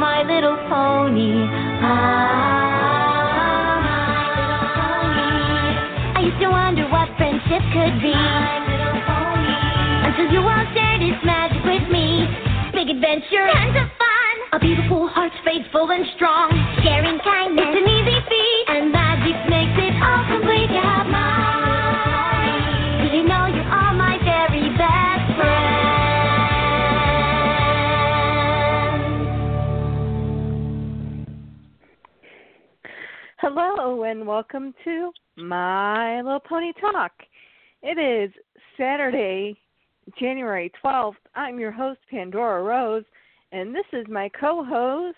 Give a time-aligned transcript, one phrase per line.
[0.00, 1.44] my little pony.
[1.80, 2.20] Ah,
[3.84, 6.16] my little pony.
[6.16, 8.12] I used to wonder what friendship could be.
[8.12, 9.56] My little pony.
[10.08, 12.28] Until you all shared its magic with me.
[12.72, 14.34] Big adventure, tons of fun.
[14.52, 16.59] A beautiful heart, faithful and strong.
[34.10, 37.12] And welcome to My Little Pony Talk.
[37.80, 38.32] It is
[38.76, 39.56] Saturday,
[40.18, 41.14] January 12th.
[41.36, 43.04] I'm your host, Pandora Rose,
[43.52, 45.16] and this is my co host,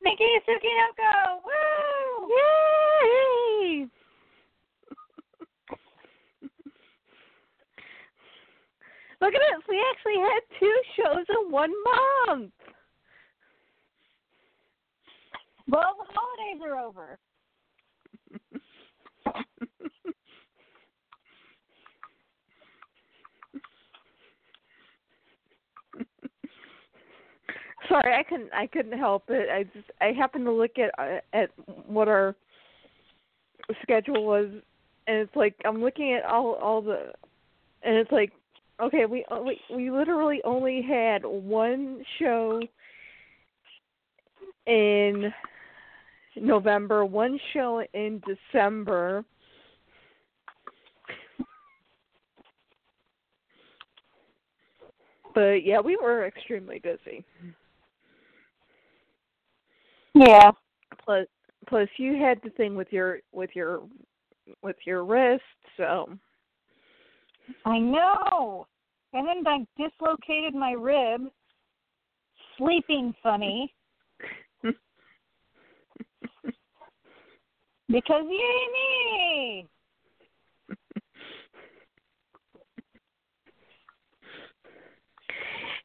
[0.00, 1.40] Nikki Tsukinoko!
[1.44, 2.28] Woo!
[2.30, 3.88] Yay!
[9.20, 11.72] Look at us, we actually had two shows in one
[12.28, 12.52] month.
[15.68, 17.18] Well, the holidays are over.
[27.88, 28.50] Sorry, I couldn't.
[28.54, 29.48] I couldn't help it.
[29.50, 29.90] I just.
[30.00, 31.50] I happened to look at uh, at
[31.86, 32.34] what our
[33.82, 34.46] schedule was,
[35.06, 37.12] and it's like I'm looking at all all the,
[37.82, 38.32] and it's like,
[38.80, 42.60] okay, we we we literally only had one show
[44.66, 45.32] in
[46.36, 49.24] November, one show in December.
[55.34, 57.24] But yeah, we were extremely busy.
[60.14, 60.52] Yeah.
[61.04, 61.26] plus
[61.66, 63.82] plus you had the thing with your with your
[64.62, 65.42] with your wrist
[65.76, 66.08] so
[67.64, 68.66] I know.
[69.12, 71.22] And then I dislocated my rib,
[72.58, 73.72] sleeping funny,
[77.88, 79.68] because yay me!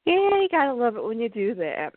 [0.06, 1.94] yeah you gotta love it when you do that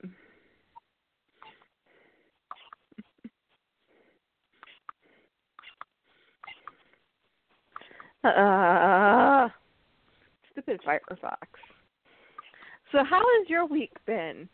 [8.25, 9.49] uh
[10.53, 11.37] stupid firefox
[12.93, 14.49] so how has your week been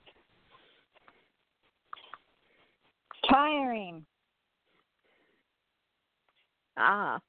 [3.28, 4.04] Tiring.
[6.78, 7.20] Ah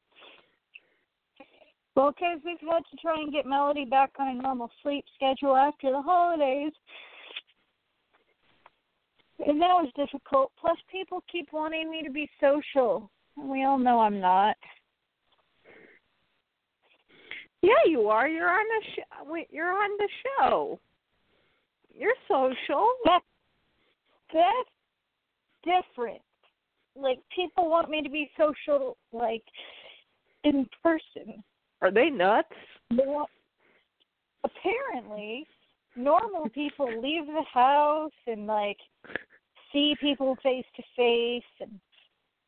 [1.95, 5.55] Well, because we've had to try and get Melody back on a normal sleep schedule
[5.55, 6.71] after the holidays.
[9.45, 10.51] And that was difficult.
[10.59, 13.09] Plus, people keep wanting me to be social.
[13.37, 14.55] And we all know I'm not.
[17.61, 20.79] yeah you are you're on the sh- wait, you're on the show
[21.93, 23.21] you're social That,
[24.33, 26.21] that's different.
[27.01, 29.43] Like, people want me to be social, like,
[30.43, 31.43] in person.
[31.81, 32.47] are they nuts
[32.91, 33.29] They want,
[34.43, 35.45] apparently,
[35.95, 38.77] normal people leave the house and, like,
[39.71, 41.79] see people face to face and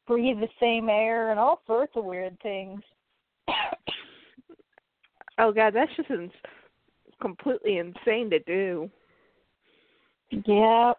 [0.08, 2.82] breathe the same air and all sorts of weird things.
[5.38, 6.32] oh god that's just ins-
[7.22, 8.90] completely insane to do
[10.46, 10.94] Yeah.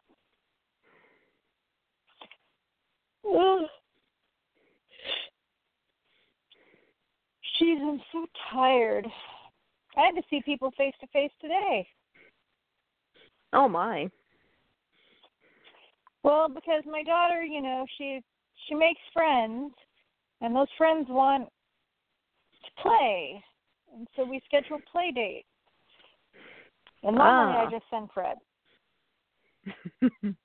[3.27, 3.69] Ugh.
[7.61, 9.07] Jeez, I'm so tired.
[9.97, 11.87] I had to see people face to face today.
[13.53, 14.09] oh my
[16.23, 18.21] Well, because my daughter, you know, she
[18.69, 19.73] she makes friends,
[20.41, 21.49] and those friends want
[22.65, 23.45] to play,
[23.95, 25.47] and so we schedule play dates.
[27.03, 27.67] And normally Ah.
[27.67, 28.37] I just send Fred.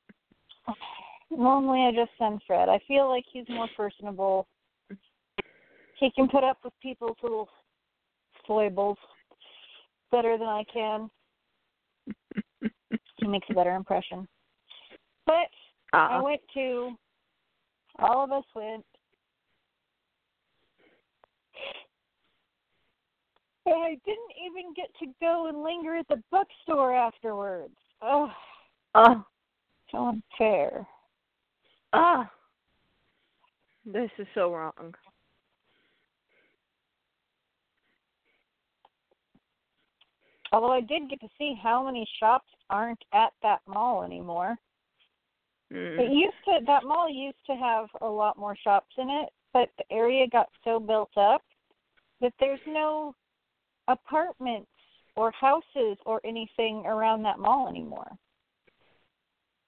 [1.30, 2.70] Normally I just send Fred.
[2.70, 4.48] I feel like he's more personable.
[5.96, 7.50] He can put up with people's little
[8.48, 8.98] foibles
[10.12, 11.10] better than I can.
[13.18, 14.28] He makes a better impression.
[15.26, 15.50] But
[15.92, 16.22] I Ah.
[16.22, 16.96] went to
[18.00, 18.86] all of us went
[23.66, 27.76] and I didn't even get to go and linger at the bookstore afterwards.
[28.02, 28.32] Oh,
[28.96, 29.26] Oh,
[29.92, 30.88] so unfair.
[31.94, 32.30] Ah.
[33.86, 34.94] This is so wrong.
[40.52, 44.58] Although I did get to see how many shops aren't at that mall anymore.
[45.70, 46.16] It Mm.
[46.16, 49.92] used to that mall used to have a lot more shops in it, but the
[49.92, 51.44] area got so built up
[52.22, 53.14] that there's no
[53.88, 54.72] apartments
[55.16, 58.18] or houses or anything around that mall anymore.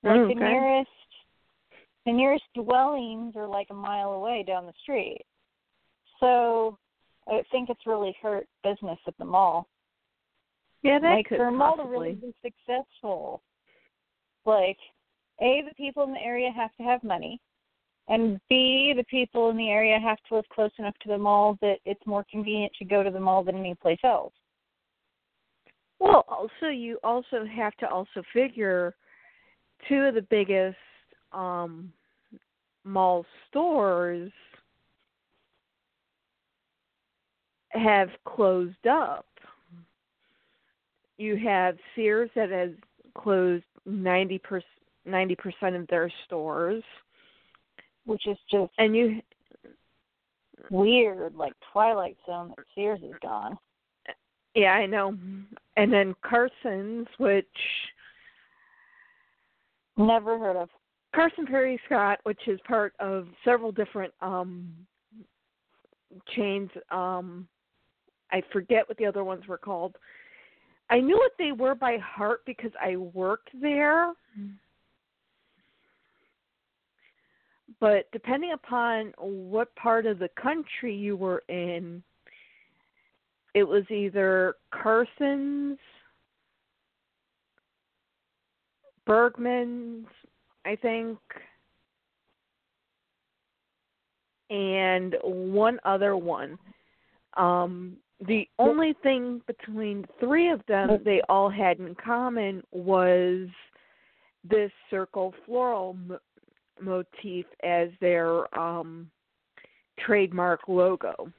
[0.04, 0.34] Like okay.
[0.34, 0.90] the nearest
[2.10, 5.22] the nearest dwellings are like a mile away down the street.
[6.20, 6.78] So
[7.28, 9.68] I think it's really hurt business at the mall.
[10.82, 13.44] yeah, that like could for a mall to really be successful,
[14.46, 14.78] like
[15.40, 17.40] A, the people in the area have to have money.
[18.08, 21.60] And B, the people in the area have to live close enough to the mall
[21.62, 24.34] that it's more convenient to go to the mall than any place else.
[26.00, 28.96] Well, also you also have to also figure
[29.88, 30.76] two of the biggest
[31.34, 31.94] um
[32.84, 34.32] mall stores
[37.70, 39.26] have closed up.
[41.18, 42.72] You have Sears that has
[43.18, 44.66] closed 90 percent
[45.08, 46.84] 90% of their stores
[48.06, 49.22] Which is just and you
[50.70, 53.58] weird, like Twilight Zone that Sears is gone.
[54.56, 55.18] yeah, I know.
[55.78, 57.46] And then Carson's which
[60.00, 60.70] Never heard of.
[61.14, 64.72] Carson Pirie Scott, which is part of several different um
[66.36, 66.70] chains.
[66.92, 67.48] Um
[68.32, 69.96] I forget what the other ones were called.
[70.90, 74.14] I knew what they were by heart because I worked there.
[77.80, 82.04] But depending upon what part of the country you were in,
[83.54, 85.78] it was either Carson's,
[89.06, 90.08] Bergman's,
[90.70, 91.18] I think,
[94.52, 96.60] and one other one.
[97.38, 103.48] Um, the only thing between three of them they all had in common was
[104.48, 106.20] this circle floral mo-
[106.80, 109.10] motif as their um,
[110.06, 111.32] trademark logo.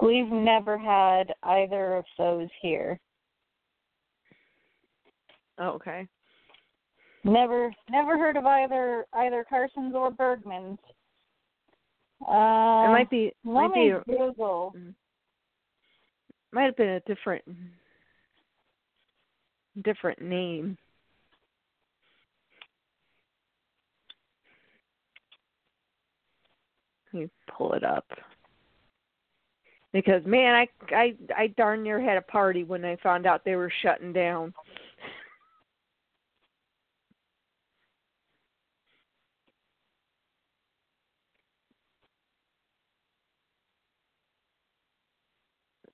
[0.00, 3.00] We've never had either of those here.
[5.58, 6.06] Oh, okay.
[7.22, 10.78] Never never heard of either either Carson's or Bergman's.
[12.22, 14.74] Uh, it might be let might me be Google.
[16.52, 17.44] might have been a different
[19.82, 20.78] different name.
[27.12, 28.06] Let me pull it up.
[29.92, 33.56] Because man, I I I darn near had a party when I found out they
[33.56, 34.54] were shutting down.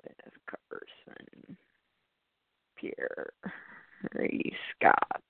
[0.05, 1.57] That's Carson.
[4.13, 5.23] Harry Scott.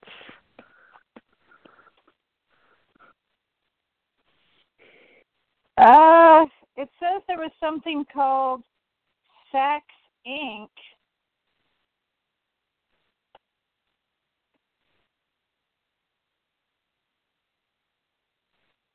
[5.78, 6.46] Uh,
[6.76, 8.62] it says there was something called
[9.54, 9.80] Saks
[10.26, 10.68] Inc.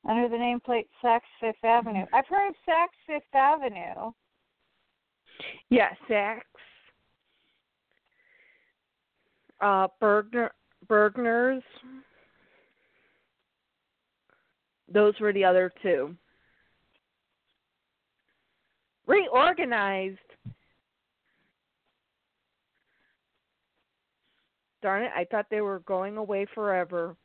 [0.09, 2.06] Under the nameplate Saks Fifth Avenue.
[2.12, 4.12] I've heard of Saks Fifth Avenue.
[5.69, 6.42] Yeah, Saks.
[9.62, 10.50] Uh Bergner
[10.88, 11.63] Bergner's.
[14.92, 16.16] Those were the other two.
[19.08, 20.18] Reorganized.
[24.81, 27.15] Darn it, I thought they were going away forever.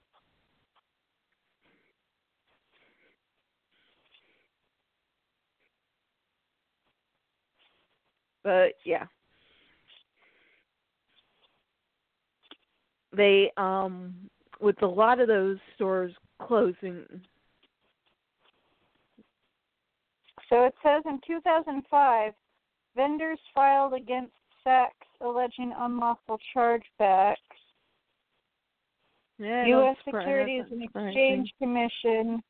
[8.45, 9.07] But yeah.
[13.17, 14.15] They um
[14.61, 17.05] with a lot of those stores closing
[20.49, 22.33] So it says in 2005,
[22.95, 24.33] vendors filed against
[24.65, 27.37] Saks alleging unlawful chargebacks.
[29.39, 29.97] yeah, U.S.
[30.05, 30.83] Securities and.
[30.83, 32.43] Exchange Commission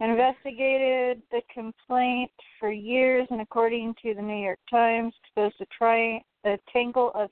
[0.00, 6.22] investigated the complaint for years, and according to the New York Times, exposed a, tri-
[6.44, 7.30] a tangle of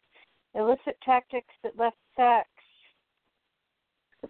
[0.55, 2.45] illicit tactics that left Saks that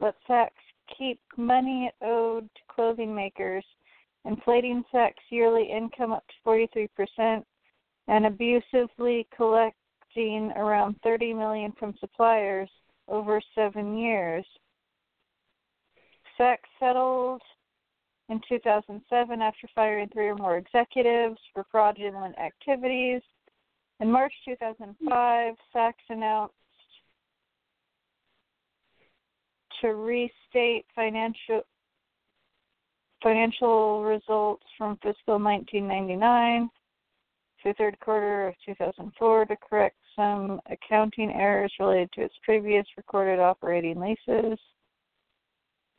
[0.00, 0.50] let Saks
[0.96, 3.64] keep money owed to clothing makers,
[4.24, 7.44] inflating Saks' yearly income up to 43%,
[8.08, 12.68] and abusively collecting around 30 million from suppliers
[13.08, 14.44] over seven years.
[16.38, 17.42] Saks settled
[18.28, 23.20] in 2007 after firing three or more executives for fraudulent activities.
[24.00, 26.54] In March 2005, Saks announced
[29.80, 31.62] to restate financial
[33.22, 36.70] financial results from fiscal 1999
[37.62, 43.38] to third quarter of 2004 to correct some accounting errors related to its previous recorded
[43.38, 44.58] operating leases.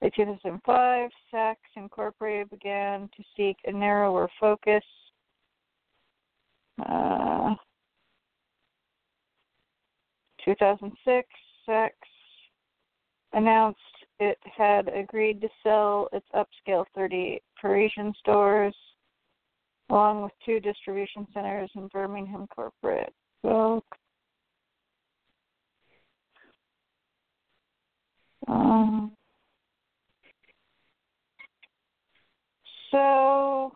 [0.02, 4.84] By 2005, Saks Incorporated began to seek a narrower focus.
[6.84, 7.54] Uh,
[10.44, 11.28] 2006,
[11.70, 11.90] Saks
[13.34, 13.80] announced
[14.20, 18.76] it had agreed to sell its upscale 30 Parisian stores,
[19.90, 23.14] along with two distribution centers in Birmingham corporate.
[23.44, 23.84] Well,
[28.48, 29.12] um,
[32.92, 33.76] so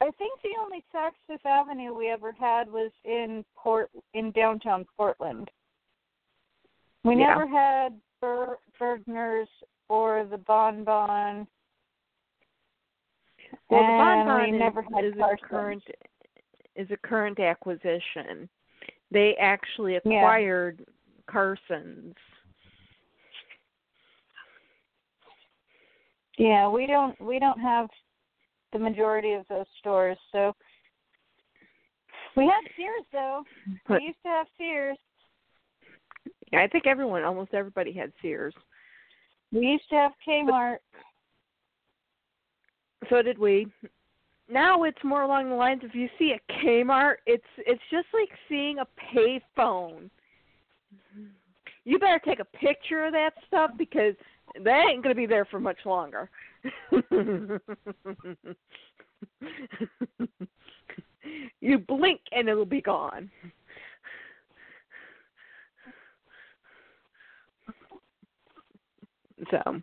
[0.00, 4.86] I think the only Saks Fifth Avenue we ever had was in Port in downtown
[4.96, 5.50] Portland.
[7.06, 7.28] We Yeah.
[7.28, 9.48] never had Ber- Bergner's
[9.88, 11.46] or the Bon-Ton.
[13.68, 15.84] Well, the and Bon Bon we never had is, a current
[16.74, 18.48] is a current acquisition.
[19.12, 20.18] They actually Yeah.
[20.18, 20.84] acquired
[21.26, 22.16] Carson's.
[26.38, 27.88] Yeah, we don't we don't have
[28.72, 30.18] the majority of those stores.
[30.32, 30.56] So
[32.34, 33.46] we had Sears though.
[33.86, 34.98] But we used to have Sears.
[36.52, 38.54] I think everyone, almost everybody, had Sears.
[39.52, 40.78] We used to have Kmart.
[43.10, 43.66] So did we.
[44.48, 48.28] Now it's more along the lines of you see a Kmart, it's it's just like
[48.48, 50.08] seeing a payphone.
[51.84, 54.14] You better take a picture of that stuff because
[54.62, 56.30] that ain't gonna be there for much longer.
[61.60, 63.30] you blink and it'll be gone.
[69.50, 69.80] So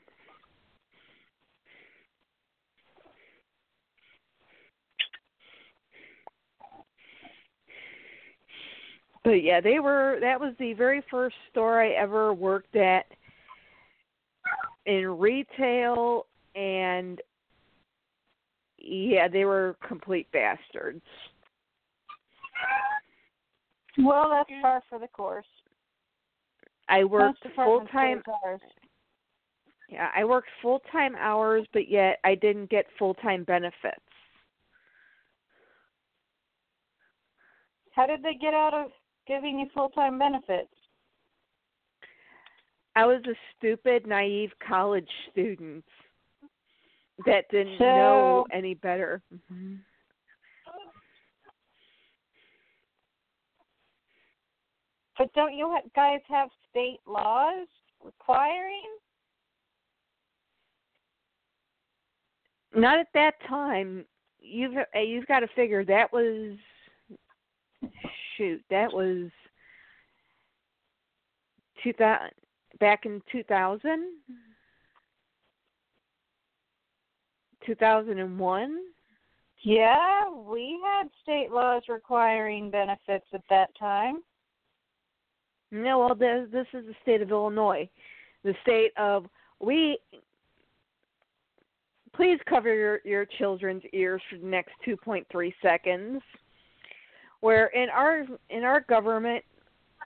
[9.24, 13.05] but yeah, they were that was the very first store I ever worked at
[14.86, 17.22] in retail and
[18.77, 21.01] yeah, they were complete bastards.
[23.98, 25.46] Well, that's par for the course.
[26.89, 28.22] I worked full time.
[29.89, 33.99] Yeah, I worked full time hours but yet I didn't get full time benefits.
[37.91, 38.91] How did they get out of
[39.27, 40.73] giving you full time benefits?
[42.95, 45.83] I was a stupid, naive college student
[47.25, 49.21] that didn't So- know any better.
[49.51, 49.79] Mhm.
[55.17, 57.67] But don't you ha- guys have state laws
[58.03, 58.97] requiring?
[62.75, 64.05] Not at that time.
[64.39, 66.57] You've uh, you've got to figure that was
[68.35, 69.29] shoot that was
[71.83, 72.31] two thousand
[72.79, 74.13] back in two thousand
[77.65, 78.79] two thousand and one.
[79.61, 84.17] Yeah, we had state laws requiring benefits at that time.
[85.71, 87.89] No, well, this, this is the state of Illinois,
[88.43, 89.25] the state of
[89.59, 89.97] we.
[92.15, 96.22] Please cover your your children's ears for the next 2.3 seconds.
[97.39, 99.43] Where in our in our government,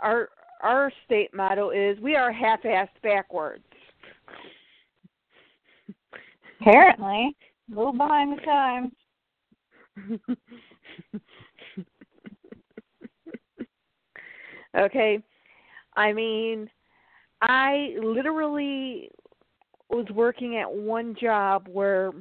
[0.02, 0.30] our
[0.62, 3.64] our state motto is we are half-assed backwards.
[6.62, 7.36] Apparently,
[7.72, 8.92] a little behind the times.
[14.80, 15.22] okay.
[15.96, 16.70] I mean,
[17.42, 19.12] I literally
[19.89, 22.12] was working at one job where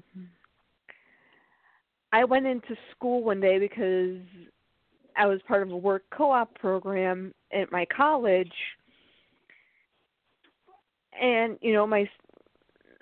[2.12, 4.20] I went into school one day because
[5.16, 8.52] I was part of a work co-op program at my college
[11.20, 12.08] and you know my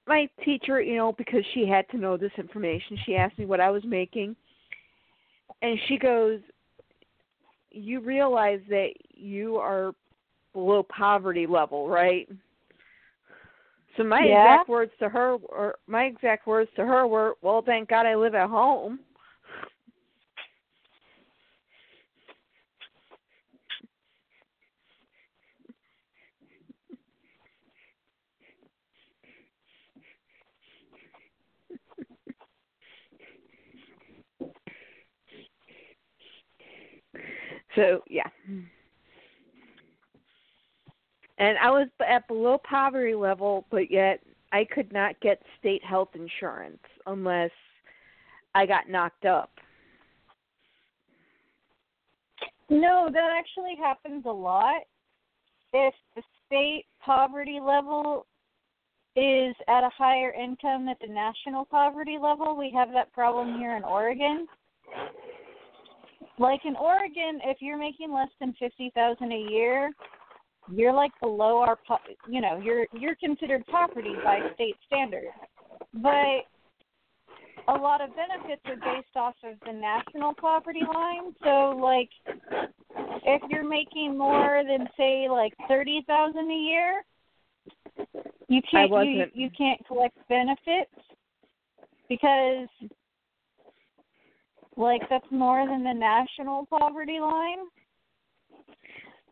[0.06, 3.60] my teacher, you know, because she had to know this information, she asked me what
[3.60, 4.36] I was making
[5.62, 6.40] and she goes,
[7.70, 9.94] "You realize that you are
[10.52, 12.28] below poverty level, right?"
[13.96, 14.54] So my Yeah.
[14.54, 18.14] exact words to her, or my exact words to her were, "Well, thank God I
[18.16, 19.00] live at home."
[37.74, 38.28] So yeah.
[41.44, 44.20] And I was at below poverty level, but yet
[44.50, 47.50] I could not get state health insurance unless
[48.54, 49.50] I got knocked up.
[52.70, 54.84] No, that actually happens a lot.
[55.74, 58.26] If the state poverty level
[59.14, 62.56] is at a higher income than the national poverty level.
[62.56, 64.46] We have that problem here in Oregon.
[66.38, 69.92] Like in Oregon, if you're making less than fifty thousand a year,
[70.72, 75.26] you're like below our, po- you know, you're you're considered poverty by state standards.
[75.92, 76.46] But
[77.68, 81.34] a lot of benefits are based off of the national poverty line.
[81.42, 82.10] So like
[83.24, 87.04] if you're making more than say like thirty thousand a year,
[88.48, 90.90] you can't you, you can't collect benefits
[92.08, 92.68] because
[94.76, 97.58] like that's more than the national poverty line.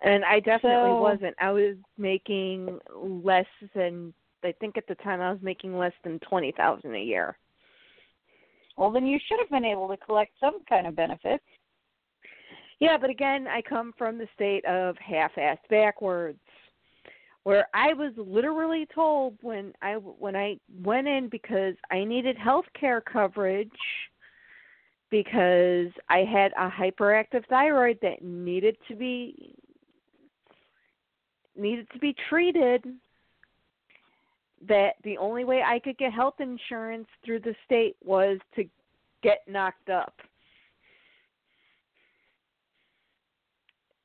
[0.03, 1.37] And I definitely So- wasn't.
[1.41, 4.13] I was making less than
[4.45, 7.39] I think at the time I was making less than twenty thousand a year.
[8.77, 11.45] Well, then you should have been able to collect some kind of benefits.
[12.81, 16.41] Yeah, but again, I come from the state of half-assed backwards,
[17.45, 22.67] where I was literally told when I when I went in because I needed health
[22.75, 23.71] care coverage
[25.11, 29.55] because I had a hyperactive thyroid that needed to be
[31.57, 32.85] needed to be treated
[34.69, 38.65] that the only way I could get health insurance through the state was to
[39.23, 40.15] get knocked up.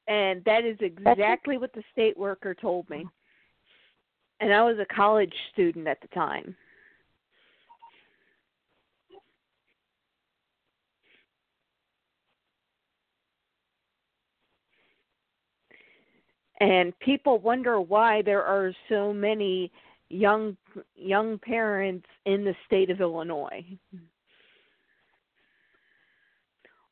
[0.07, 3.05] And that is exactly what the state worker told me.
[4.39, 6.55] And I was a college student at the time.
[16.59, 19.71] And people wonder why there are so many
[20.09, 20.57] young
[20.95, 23.63] young parents in the state of Illinois.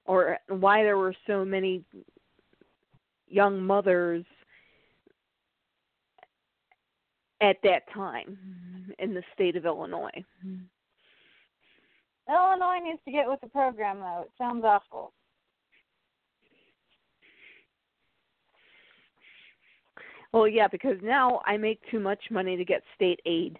[0.05, 1.83] Or why there were so many
[3.27, 4.23] young mothers
[7.41, 8.37] at that time
[8.99, 10.23] in the state of Illinois.
[12.29, 14.21] Illinois needs to get with the program though.
[14.25, 15.11] It sounds awful.
[20.35, 23.57] Well, yeah, because now I make too much money to get state aid.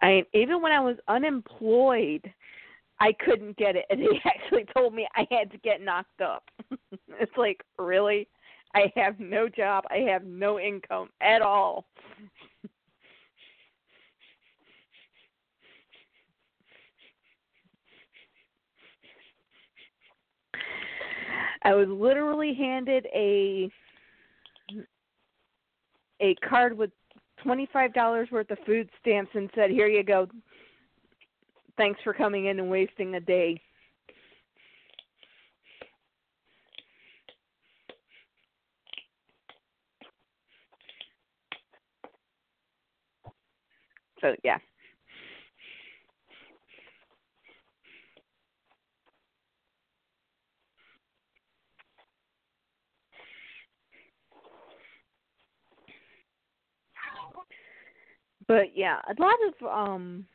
[0.00, 2.32] I even when I was unemployed,
[3.00, 6.44] I couldn't get it, and they actually told me I had to get knocked up.
[7.20, 8.28] it's like really,
[8.74, 11.84] I have no job, I have no income at all.
[21.62, 23.70] I was literally handed a
[26.20, 26.90] a card with
[27.42, 30.28] twenty five dollars worth of food stamps and said, "Here you go.
[31.76, 33.60] Thanks for coming in and wasting a day."
[44.20, 44.58] So yeah.
[58.48, 60.26] But yeah, a lot of um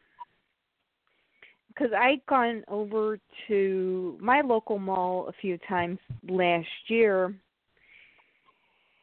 [1.68, 5.98] because I'd gone over to my local mall a few times
[6.30, 7.34] last year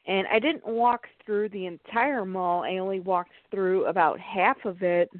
[0.06, 2.64] and I didn't walk through the entire mall.
[2.64, 5.10] I only walked through about half of it.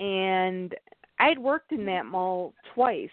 [0.00, 0.74] And
[1.18, 3.08] I'd worked in that mall twice.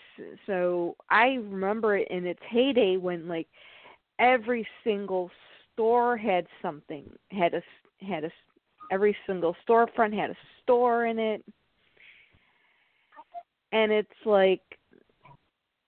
[0.45, 3.47] So I remember it in its heyday when like
[4.19, 5.31] every single
[5.73, 7.61] store had something, had a
[8.05, 8.31] had a
[8.91, 11.43] every single storefront had a store in it.
[13.71, 14.61] And it's like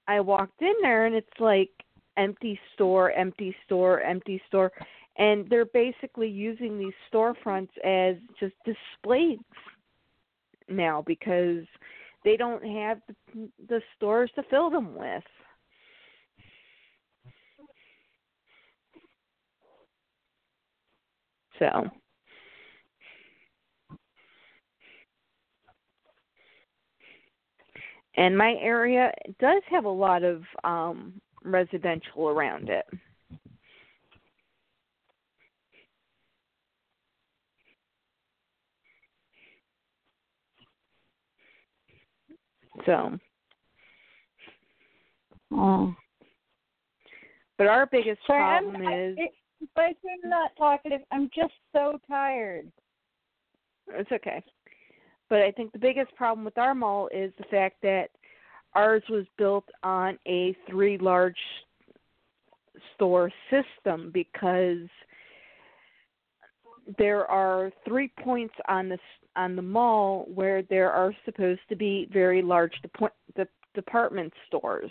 [0.10, 1.70] i walked in there and it's like
[2.18, 4.72] empty store empty store empty store.
[5.18, 9.40] And they're basically using these storefronts as just displays
[10.70, 11.66] now because
[12.24, 15.24] they don't have the, the stores to fill them with.
[21.60, 21.90] So
[28.18, 32.86] and my area does have a lot of um residential around it
[42.86, 43.18] so
[45.52, 45.96] Oh.
[47.58, 49.32] but our biggest Sorry, I'm, problem I, is it,
[49.76, 51.02] but I'm not talkative.
[51.12, 52.72] I'm just so tired.
[53.88, 54.44] It's okay.
[55.30, 58.10] But I think the biggest problem with our mall is the fact that
[58.74, 61.38] ours was built on a three large
[62.96, 64.88] store system because
[66.98, 68.98] there are three points on the
[69.36, 74.90] on the mall where there are supposed to be very large de- de- department stores.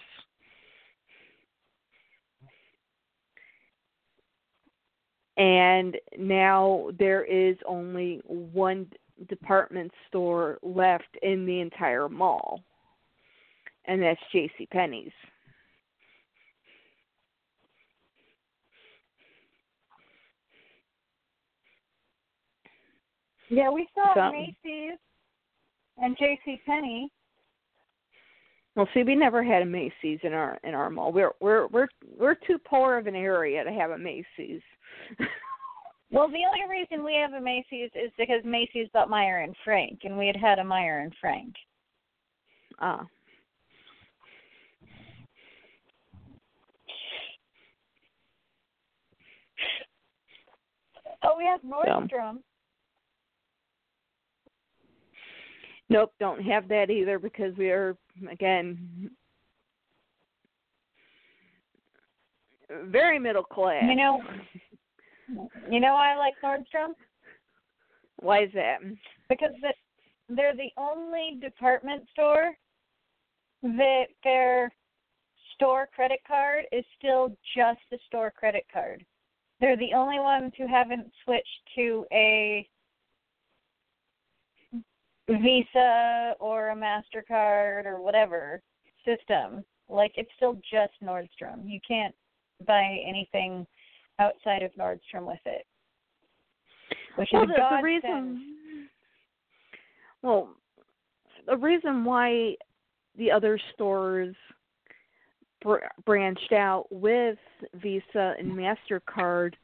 [5.37, 8.87] And now there is only one
[9.29, 12.61] department store left in the entire mall.
[13.87, 14.67] And that's J.C.
[14.67, 15.13] Penney's.
[23.49, 24.99] Yeah, we saw So- Macy's
[25.99, 26.61] and J.C.
[26.67, 27.11] Penney.
[28.75, 31.11] Well, see, we never had a Macy's in our in our mall.
[31.11, 34.61] We're we're we're we're too poor of an area to have a Macy's.
[36.11, 40.01] Well, the only reason we have a Macy's is because Macy's bought Meier and Frank,
[40.05, 41.55] and we had had a Meier and Frank.
[42.81, 43.05] ah,
[51.23, 52.38] Oh, we have Nordstrom.
[55.88, 57.97] nope, don't have that either because we are
[58.31, 59.11] again
[62.85, 63.83] very middle class.
[63.88, 64.23] You know,
[65.29, 66.95] you know why I like Nordstrom
[68.21, 68.79] why is that?
[69.29, 69.73] because the,
[70.35, 72.53] they're the only department store
[73.62, 74.73] that their
[75.55, 79.05] store credit card is still just a store credit card.
[79.61, 82.69] They're the only ones who haven't switched to a
[85.29, 88.61] Visa or a MasterCard or whatever
[89.05, 89.65] system.
[89.89, 91.62] Like it's still just Nordstrom.
[91.65, 92.15] You can't
[92.67, 93.67] buy anything
[94.19, 95.67] outside of Nordstrom with it.
[97.17, 98.89] Which well, is the, the reason.
[100.23, 100.51] Well,
[101.47, 102.57] the reason why
[103.17, 104.35] the other stores
[105.63, 107.39] br- branched out with
[107.75, 109.55] Visa and Mastercard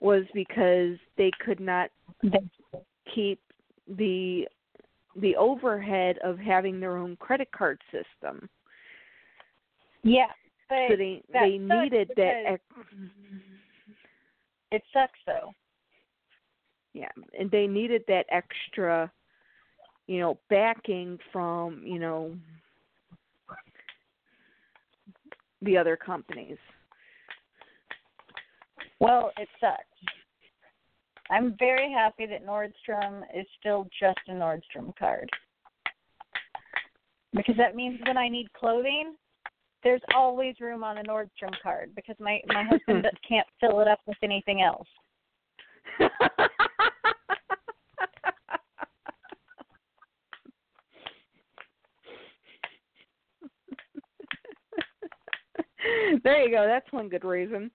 [0.00, 1.90] was because they could not
[3.14, 3.40] keep
[3.96, 4.46] the
[5.16, 8.48] the overhead of having their own credit card system.
[10.04, 10.28] Yeah,
[10.68, 12.42] So they they needed that.
[12.46, 12.62] Ex-
[14.70, 15.52] it sucks though.
[16.94, 19.10] yeah, and they needed that extra,
[20.06, 22.34] you know, backing from you know
[25.62, 26.58] the other companies.
[29.00, 29.84] Well, it sucks.
[31.30, 35.28] I'm very happy that Nordstrom is still just a Nordstrom card.
[37.34, 39.14] Because that means when I need clothing,
[39.84, 44.00] there's always room on the Nordstrom card because my my husband can't fill it up
[44.06, 44.86] with anything else.
[56.24, 56.66] there you go.
[56.66, 57.70] That's one good reason.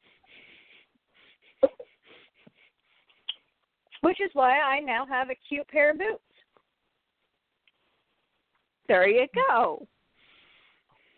[4.02, 6.20] Which is why I now have a cute pair of boots.
[8.90, 9.88] There you go.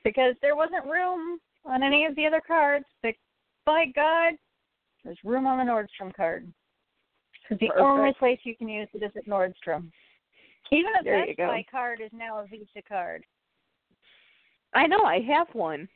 [0.05, 2.85] Because there wasn't room on any of the other cards.
[3.01, 3.15] But
[3.65, 4.35] by God,
[5.03, 6.47] there's room on the Nordstrom card.
[7.41, 7.85] Because the Perfect.
[7.85, 9.91] only place you can use it is at Nordstrom.
[10.71, 11.37] Even a There Best.
[11.37, 13.23] Buy card is now a Visa card.
[14.73, 15.03] I know.
[15.03, 15.89] I have one.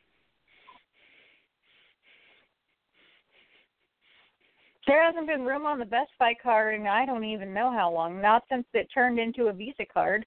[4.88, 7.92] There hasn't been room on the Best Buy card and I don't even know how
[7.92, 8.20] long.
[8.20, 10.26] Not since it turned into a Visa card.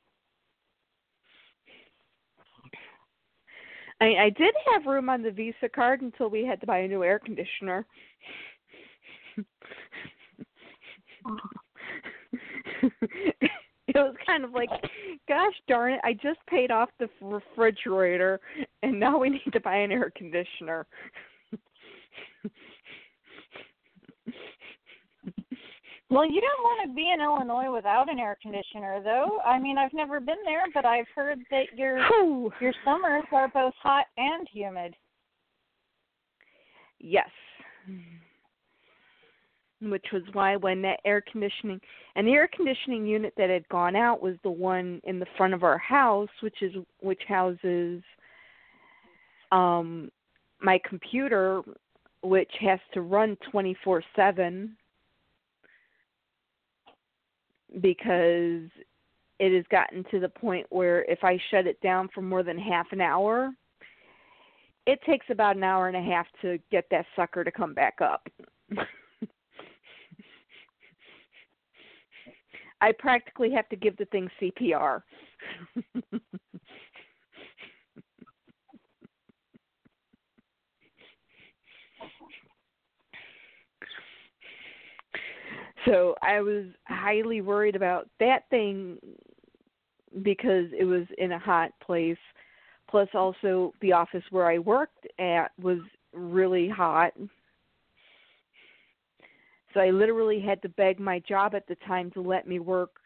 [4.03, 6.89] I I did have room on the Visa card until we had to buy a
[6.89, 7.87] new air conditioner.
[12.83, 14.71] it was kind of like,
[15.29, 16.01] gosh darn it!
[16.03, 18.41] I just paid off the refrigerator,
[18.83, 20.87] and now we need to buy an air conditioner.
[26.13, 29.39] Well, you don't want to be in Illinois without an air conditioner, though.
[29.47, 32.53] I mean, I've never been there, but I've heard that your Whew.
[32.61, 34.95] your summers are both hot and humid.
[36.99, 37.31] Yes.
[39.81, 41.81] Which was why when that air conditioning
[42.15, 45.55] and the air conditioning unit that had gone out was the one in the front
[45.55, 48.03] of our house, which is which houses
[49.51, 50.13] um
[50.61, 51.63] my computer
[52.23, 54.77] which has to run 24/7
[57.81, 58.69] because
[59.39, 62.59] it has gotten to the point where if I shut it down for more than
[62.59, 63.51] half an hour,
[64.87, 68.01] it takes about an hour and a half to get that sucker to come back
[68.01, 68.29] up.
[72.81, 75.03] I practically have to give the thing CPR.
[85.87, 88.99] so I was highly worried about that thing
[90.23, 92.19] because it was in a hot place.
[92.89, 95.79] Plus, also the office where I worked at was
[96.13, 97.13] really hot.
[99.73, 102.97] So I literally had to beg my job at the time to let me work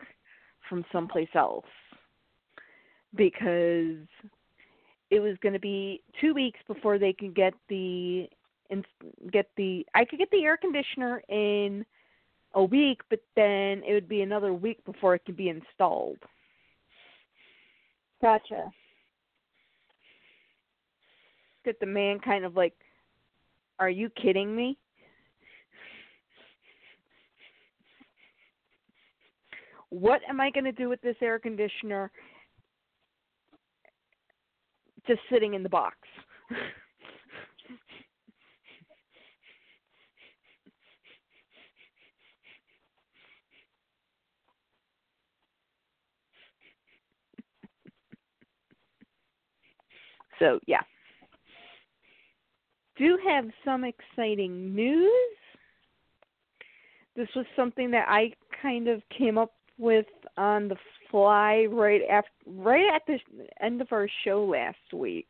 [0.68, 1.64] from someplace else
[3.14, 4.08] because
[5.10, 8.28] it was going to be 2 weeks before they could get the
[9.32, 11.86] get the I could get the air conditioner in
[12.56, 16.18] a week, but then it would be another week before it could be installed.
[18.22, 18.70] Gotcha.
[21.66, 22.72] That the man kind of like,
[23.78, 24.78] are you kidding me?
[29.90, 32.10] What am I going to do with this air conditioner
[35.06, 35.96] just sitting in the box?
[50.38, 50.82] So, yeah.
[52.96, 55.10] Do have some exciting news.
[57.14, 60.76] This was something that I kind of came up with on the
[61.10, 63.18] fly right after right at the
[63.62, 65.28] end of our show last week.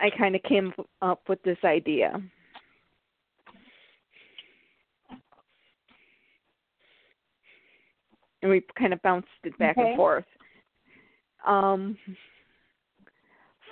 [0.00, 2.20] I kind of came up with this idea.
[8.42, 9.88] And we kind of bounced it back okay.
[9.88, 10.24] and forth.
[11.46, 11.96] Um,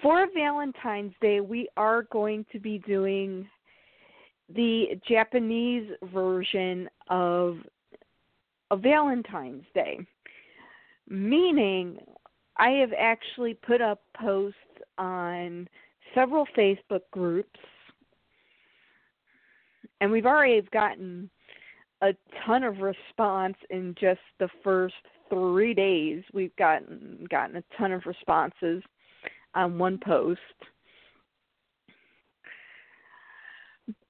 [0.01, 3.49] for Valentine's Day, we are going to be doing
[4.55, 7.57] the Japanese version of
[8.71, 9.99] a Valentine's Day,
[11.09, 11.99] meaning
[12.57, 14.59] I have actually put up posts
[14.99, 15.69] on
[16.15, 17.59] several Facebook groups,
[20.01, 21.31] and we've already gotten
[22.03, 22.15] a
[22.47, 24.95] ton of response in just the first
[25.29, 28.83] three days, we've gotten gotten a ton of responses
[29.55, 30.41] on one post.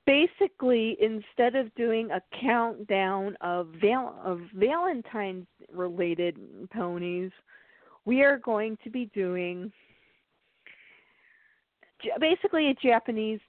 [0.06, 6.36] Basically, instead of doing a countdown of val- of Valentine's related
[6.72, 7.30] ponies,
[8.04, 9.72] we are going to be doing
[12.20, 13.40] basically a Japanese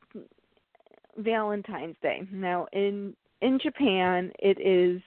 [1.17, 2.21] Valentine's Day.
[2.31, 5.01] Now, in in Japan, it is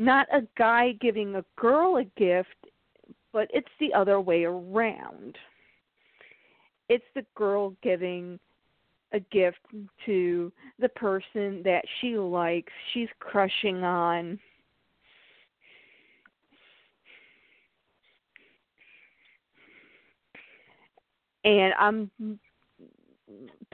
[0.00, 2.48] not a guy giving a girl a gift,
[3.34, 5.36] but it's the other way around.
[6.88, 8.40] It's the girl giving
[9.12, 9.58] a gift
[10.06, 14.38] to the person that she likes, she's crushing on.
[21.44, 22.10] And I'm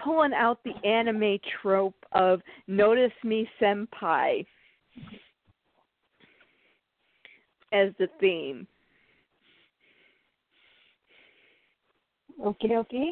[0.03, 4.45] pulling out the anime trope of notice me senpai
[7.77, 8.67] as the theme.
[12.45, 13.11] Okay, okay.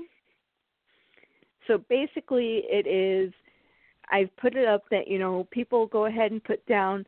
[1.66, 3.32] So basically, it is.
[4.10, 7.06] I've put it up that you know people go ahead and put down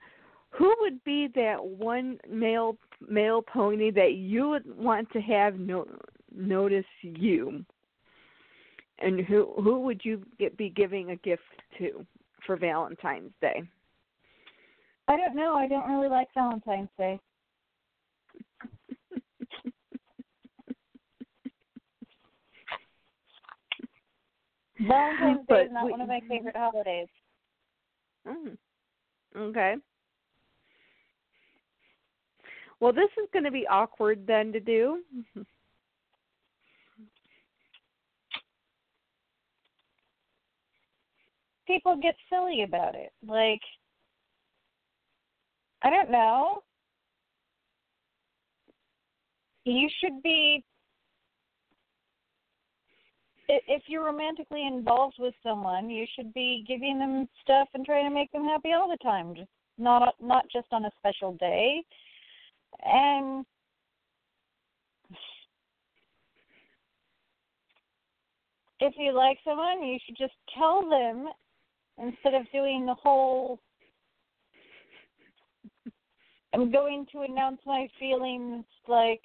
[0.50, 5.86] who would be that one male male pony that you would want to have no,
[6.34, 7.64] notice you,
[9.00, 11.42] and who who would you get, be giving a gift
[11.78, 12.04] to
[12.46, 13.62] for Valentine's Day?
[15.08, 15.54] I don't know.
[15.54, 17.20] I don't really like Valentine's Day.
[24.80, 27.08] Valentine's Day is not we, one of my favorite holidays.
[28.26, 28.56] Mm,
[29.36, 29.76] okay.
[32.80, 35.02] Well, this is going to be awkward then to do.
[41.66, 43.12] People get silly about it.
[43.26, 43.60] Like,
[45.82, 46.62] I don't know.
[49.64, 50.62] You should be
[53.48, 58.14] if you're romantically involved with someone, you should be giving them stuff and trying to
[58.14, 61.82] make them happy all the time, just not not just on a special day.
[62.85, 63.44] And
[68.80, 71.28] if you like someone, you should just tell them
[71.98, 73.61] instead of doing the whole
[76.56, 79.20] I'm going to announce my feelings like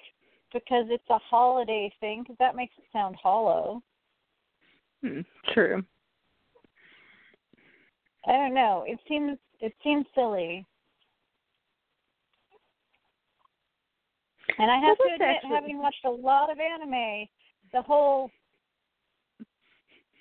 [0.52, 3.82] because it's a holiday thing because that makes it sound hollow.
[5.02, 5.20] Hmm,
[5.52, 5.82] true.
[8.26, 8.84] I don't know.
[8.86, 10.64] It seems it seems silly.
[14.58, 17.26] And I have Well, to admit, actually- having watched a lot of anime,
[17.72, 18.30] the whole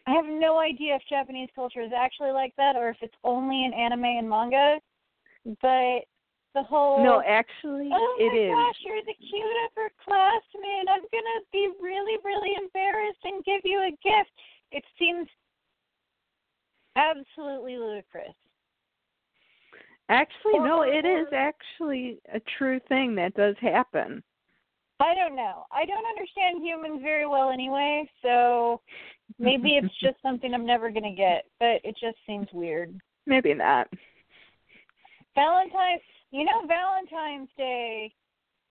[0.07, 3.65] I have no idea if Japanese culture is actually like that or if it's only
[3.65, 4.81] in anime and manga.
[5.61, 6.05] But
[6.53, 10.89] the whole No, actually, it is oh my gosh, you're the cute upperclassman.
[10.89, 14.31] I'm gonna be really, really embarrassed and give you a gift.
[14.71, 15.27] It seems
[16.95, 18.35] absolutely ludicrous.
[20.09, 24.23] Actually, no, Or- it is actually a true thing that does happen.
[24.99, 25.65] I don't know.
[25.71, 28.81] I don't understand humans very well anyway, so
[29.39, 31.45] maybe it's just something I'm never gonna get.
[31.59, 32.99] But it just seems weird.
[33.25, 33.87] Maybe not.
[35.35, 38.13] Valentine's, you know, Valentine's Day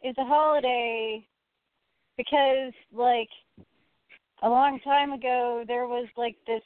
[0.05, 1.27] is a holiday
[2.17, 3.31] because, like,
[4.43, 6.63] a long time ago there was like this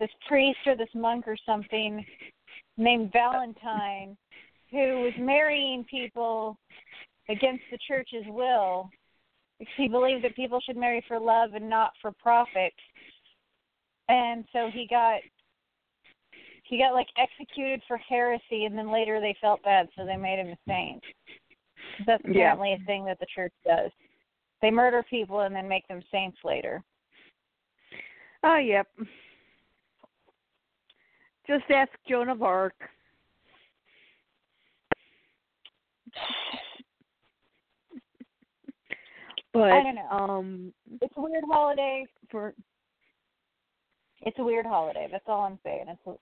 [0.00, 2.04] this priest or this monk or something
[2.76, 4.16] named Valentine
[4.70, 6.56] who was marrying people
[7.28, 8.90] against the church's will
[9.58, 12.72] because he believed that people should marry for love and not for profit.
[14.08, 15.20] And so he got
[16.64, 20.38] he got like executed for heresy and then later they felt bad so they made
[20.38, 21.02] him a saint.
[22.06, 22.52] That's Yeah.
[22.52, 23.90] apparently a thing that the church does.
[24.60, 26.82] They murder people and then make them saints later.
[28.44, 28.86] Oh, yep.
[31.46, 32.74] Just ask Joan of Arc.
[39.54, 40.10] But I don't know.
[40.10, 42.04] um It's a weird holiday.
[42.30, 42.52] for
[44.20, 45.08] It's a weird holiday.
[45.10, 45.86] That's all I'm saying.
[45.88, 46.12] It's a,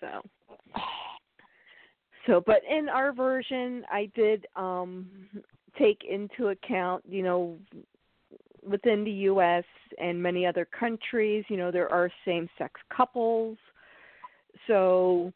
[0.00, 0.22] so
[2.26, 5.08] so but in our version I did um
[5.78, 7.58] take into account, you know,
[8.68, 9.64] within the US
[9.98, 13.56] and many other countries, you know, there are same sex couples.
[14.66, 15.32] So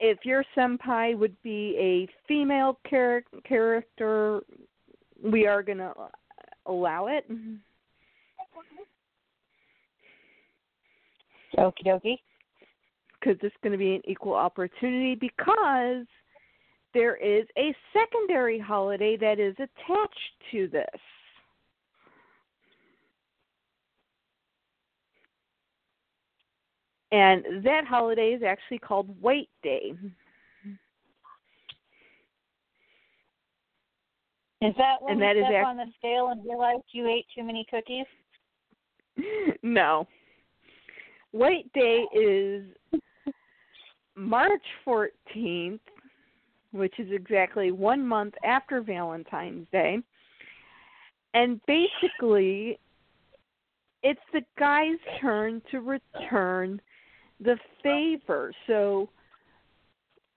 [0.00, 4.40] if your senpai would be a female char- character,
[5.22, 5.92] we are going to
[6.66, 7.24] allow it.
[11.58, 12.18] okie dokie.
[13.18, 16.06] because it's going to be an equal opportunity because
[16.94, 21.00] there is a secondary holiday that is attached to this.
[27.10, 29.94] And that holiday is actually called White Day.
[34.60, 37.08] Is that when And you that is step act- on the scale and realized you
[37.08, 38.06] ate too many cookies?
[39.62, 40.06] no.
[41.30, 42.64] White Day is
[44.16, 45.78] March 14th,
[46.72, 49.98] which is exactly one month after Valentine's Day.
[51.34, 52.80] And basically,
[54.02, 56.80] it's the guy's turn to return
[57.40, 58.52] the favor.
[58.66, 59.08] So,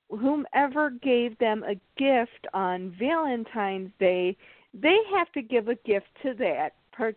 [0.09, 4.37] whomever gave them a gift on Valentine's Day,
[4.73, 7.15] they have to give a gift to that per-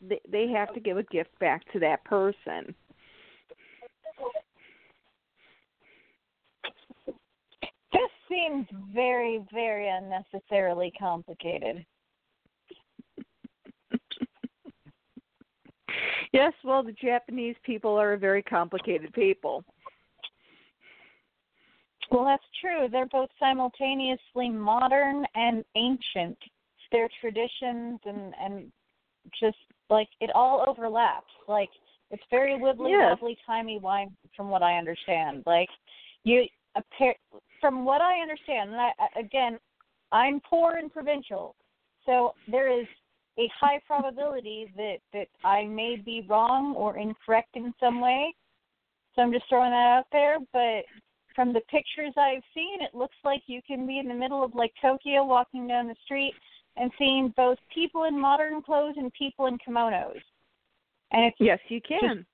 [0.00, 2.74] they they have to give a gift back to that person.
[7.92, 11.84] This seems very, very unnecessarily complicated.
[16.32, 19.64] Yes, well, the Japanese people are a very complicated people.
[22.10, 22.88] Well, that's true.
[22.90, 26.38] They're both simultaneously modern and ancient.
[26.90, 28.72] Their traditions and and
[29.38, 29.58] just
[29.90, 31.30] like it all overlaps.
[31.46, 31.68] Like
[32.10, 33.10] it's very wibbly Yes.
[33.10, 35.42] wobbly timey wime from what I understand.
[35.44, 35.68] Like
[36.24, 37.14] you appear
[37.60, 38.70] from what I understand.
[38.72, 39.58] And I- again,
[40.12, 41.54] I'm poor and provincial,
[42.06, 42.86] so there is
[43.38, 48.34] a high probability that that I may be wrong or incorrect in some way.
[49.14, 50.84] So I'm just throwing that out there, but
[51.34, 54.54] from the pictures I've seen, it looks like you can be in the middle of
[54.54, 56.34] like Tokyo walking down the street
[56.76, 60.20] and seeing both people in modern clothes and people in kimonos.
[61.12, 62.26] And it's Yes, you can.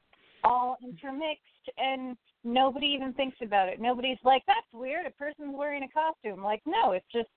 [0.43, 1.43] all intermixed
[1.79, 3.81] and nobody even thinks about it.
[3.81, 6.43] Nobody's like, That's weird, a person's wearing a costume.
[6.43, 7.29] Like, no, it's just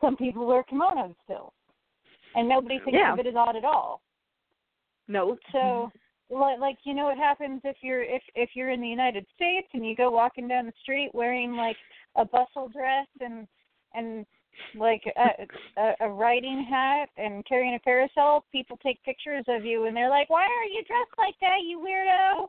[0.00, 1.52] some people wear kimonos still.
[2.34, 3.12] And nobody thinks Yeah.
[3.12, 4.02] of it as odd at all.
[5.08, 5.38] No.
[5.52, 5.90] So
[6.30, 9.68] like like you know what happens if you're if if you're in the United States
[9.72, 11.76] and you go walking down the street wearing like
[12.16, 13.48] a bustle dress and
[13.94, 14.26] and
[14.74, 15.46] like a,
[15.80, 20.10] a, a riding hat and carrying a parasol, people take pictures of you and they're
[20.10, 22.48] like, "Why are you dressed like that, you weirdo?"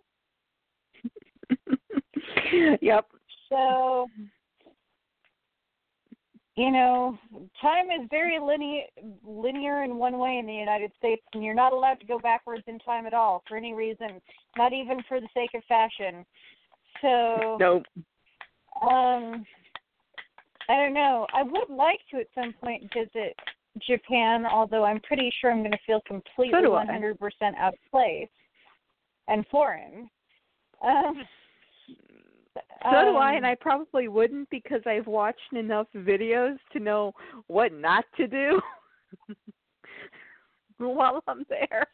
[2.82, 3.05] yep.
[3.47, 4.07] So
[6.60, 7.18] you know,
[7.62, 8.82] time is very linear
[9.26, 12.64] linear in one way in the United States, and you're not allowed to go backwards
[12.68, 14.20] in time at all for any reason,
[14.57, 16.26] not even for the sake of fashion.
[17.01, 17.84] So Nope.
[18.82, 19.45] um
[20.68, 21.26] I don't know.
[21.34, 23.38] I would like to at some point visit
[23.88, 27.16] Japan, although I'm pretty sure I'm going to feel completely So 100%
[27.57, 28.28] out of place
[29.30, 30.10] and foreign.
[30.84, 31.24] Um,
[32.84, 37.13] So do I, um, and I probably wouldn't because I've watched enough videos to know
[37.47, 38.61] what not to do
[40.77, 41.88] while I'm there.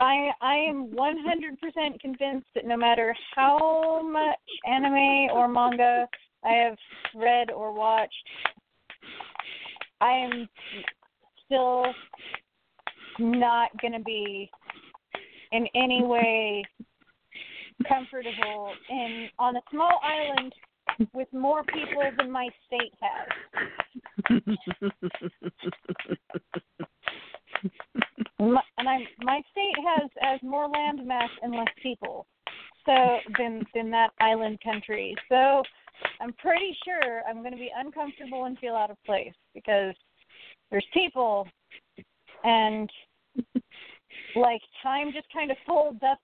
[0.00, 6.06] I I am 100% convinced that no matter how much anime or manga
[6.44, 6.76] I have
[7.14, 8.12] read or watched,
[10.00, 10.48] I am
[11.46, 11.86] still
[13.18, 14.50] not going to be
[15.52, 16.64] in any way
[17.88, 20.52] comfortable in on a small island
[21.12, 23.28] with more people than my state has.
[28.38, 32.26] My, and I my state has has more land mass and less people,
[32.84, 35.14] so than than that island country.
[35.28, 35.62] So
[36.20, 39.94] I'm pretty sure I'm going to be uncomfortable and feel out of place because
[40.70, 41.48] there's people,
[42.44, 42.90] and
[44.36, 46.18] like time just kind of folds up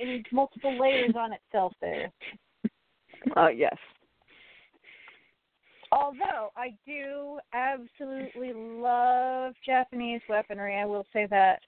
[0.00, 2.10] in multiple layers on itself there.
[3.36, 3.76] Oh yes.
[5.92, 11.60] Although I do absolutely love Japanese weaponry, I will say that.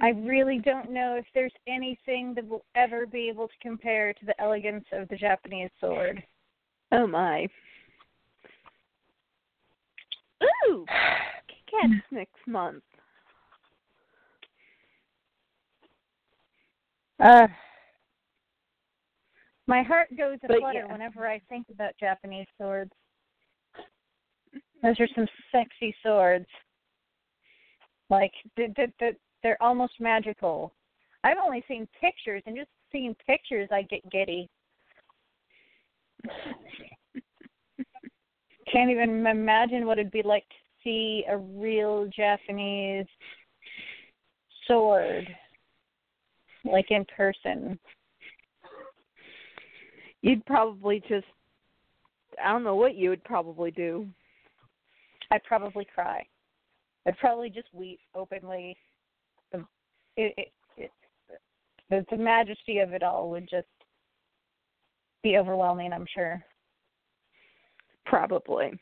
[0.00, 4.26] I really don't know if there's anything that will ever be able to compare to
[4.26, 6.22] the elegance of the Japanese sword.
[6.92, 7.46] Oh my.
[10.68, 10.84] Ooh,
[11.70, 12.82] cats next month.
[17.20, 17.46] Uh,
[19.66, 20.92] my heart goes a flutter yeah.
[20.92, 22.92] whenever I think about Japanese swords.
[24.82, 26.46] Those are some sexy swords.
[28.10, 30.74] Like th- th- th- they're almost magical.
[31.22, 34.50] I've only seen pictures, and just seeing pictures, I get giddy.
[38.70, 43.06] Can't even imagine what it'd be like to see a real Japanese
[44.66, 45.26] sword,
[46.64, 47.78] like in person.
[50.22, 51.26] You'd probably just
[52.42, 54.06] I don't know what you would probably do.
[55.30, 56.26] I'd probably cry.
[57.06, 58.76] I'd probably just weep openly.
[59.52, 59.58] The
[60.16, 60.90] it, it, it,
[61.90, 63.66] the, the majesty of it all would just
[65.22, 65.92] be overwhelming.
[65.92, 66.42] I'm sure.
[68.06, 68.72] Probably.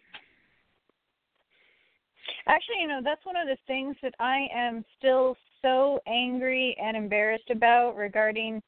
[2.46, 6.96] Actually, you know, that's one of the things that I am still so angry and
[6.96, 8.62] embarrassed about regarding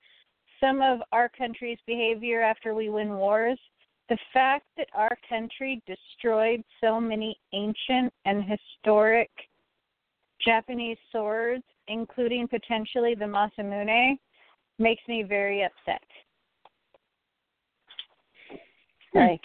[0.60, 3.58] some of our country's behavior after we win wars.
[4.08, 9.30] The fact that our country destroyed so many ancient and historic
[10.44, 14.18] Japanese swords, including potentially the Masamune,
[14.78, 16.02] makes me very upset.
[19.12, 19.18] Hmm.
[19.18, 19.40] Like,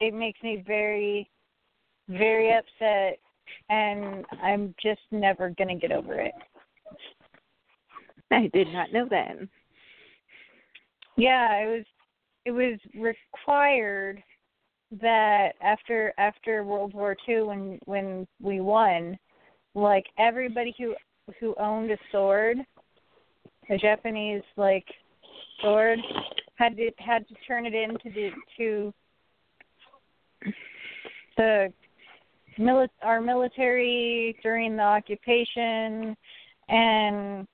[0.00, 1.28] it makes me very,
[2.08, 3.18] very upset,
[3.70, 6.32] and I'm just never going to get over it.
[8.30, 9.36] I did not know that.
[11.16, 11.84] Yeah, it was
[12.44, 14.22] it was required
[15.00, 19.18] that after after World War Two when when we won,
[19.74, 20.94] like everybody who
[21.40, 22.58] who owned a sword,
[23.70, 24.86] a Japanese like
[25.60, 25.98] sword,
[26.56, 28.94] had to had to turn it in to the to
[31.36, 31.72] the
[32.58, 36.16] mili- our military during the occupation
[36.68, 37.46] and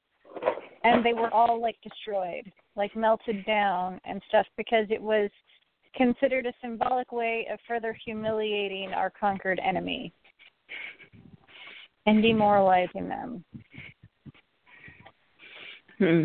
[0.84, 5.30] and they were all like destroyed like melted down and stuff because it was
[5.94, 10.12] considered a symbolic way of further humiliating our conquered enemy
[12.06, 13.44] and demoralizing them.
[15.98, 16.24] Hmm.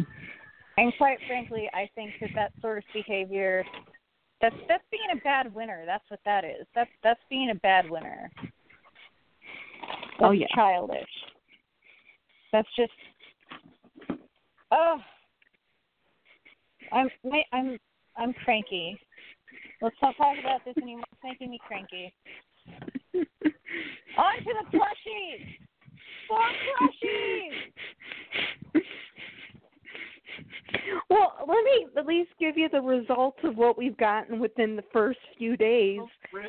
[0.78, 3.64] And quite frankly, I think that that sort of behavior
[4.42, 5.84] that's that's being a bad winner.
[5.86, 6.66] That's what that is.
[6.74, 8.32] That's that's being a bad winner.
[10.22, 10.48] Oh, That's Oh, yeah.
[10.56, 11.10] childish.
[12.52, 12.92] That's just
[14.72, 14.98] oh
[16.92, 17.78] I'm ma- I'm
[18.18, 19.00] I'm cranky.
[19.82, 21.06] Let's not talk about this anymore.
[21.12, 22.14] It's making me cranky.
[23.14, 23.24] On
[24.44, 25.46] to the plushies.
[26.30, 26.50] More
[26.82, 27.72] plushies.
[31.10, 34.84] Well, let me at least give you the results of what we've gotten within the
[34.94, 36.00] first few days.
[36.02, 36.40] Oh,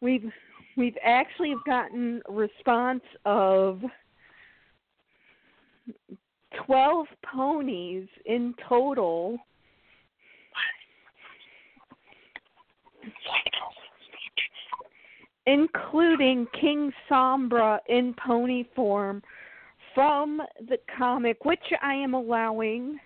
[0.00, 0.30] we've
[0.78, 3.82] we've actually gotten response of
[6.64, 9.36] twelve ponies in total.
[15.46, 19.22] Including King Sombra in pony form
[19.94, 22.98] from the comic, which I am allowing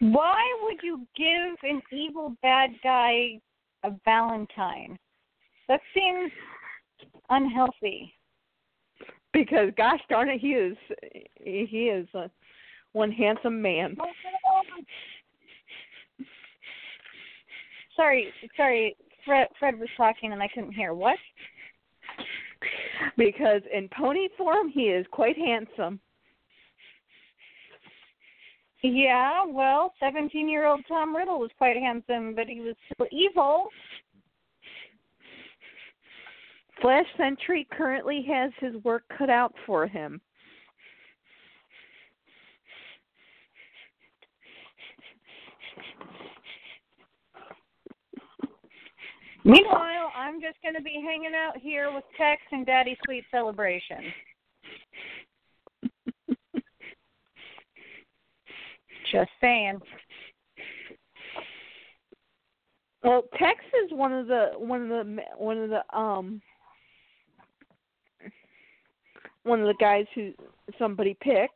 [0.00, 3.40] Why would you give an evil bad guy
[3.84, 4.98] a Valentine?
[5.68, 6.30] That seems
[7.30, 8.12] unhealthy.
[9.32, 10.76] Because gosh darn it, he is
[11.40, 12.30] he is a,
[12.92, 13.96] one handsome man.
[14.00, 14.06] Oh,
[17.94, 18.96] sorry, sorry.
[19.24, 20.94] Fred, Fred was talking and I couldn't hear.
[20.94, 21.18] What?
[23.18, 26.00] Because in pony form, he is quite handsome.
[28.82, 33.68] Yeah, well, 17 year old Tom Riddle was quite handsome, but he was still evil.
[36.80, 40.20] Flash Sentry currently has his work cut out for him.
[49.44, 54.12] Meanwhile, I'm just going to be hanging out here with Tex and Daddy Sweet Celebration.
[59.12, 59.80] Just saying.
[63.02, 66.42] Well, Tex is one of the one of the one of the um
[69.44, 70.32] one of the guys who
[70.78, 71.54] somebody picked.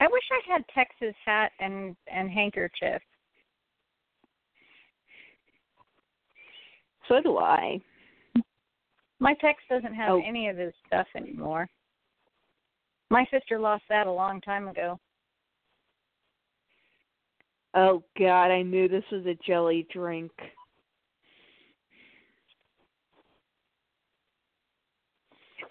[0.00, 3.02] I wish I had Tex's hat and and handkerchief.
[7.08, 7.80] So do I.
[9.18, 10.22] My Tex doesn't have Oh.
[10.24, 11.68] any of his stuff anymore.
[13.10, 15.00] My sister lost that a long time ago.
[17.74, 20.32] Oh God, I knew this was a jelly drink.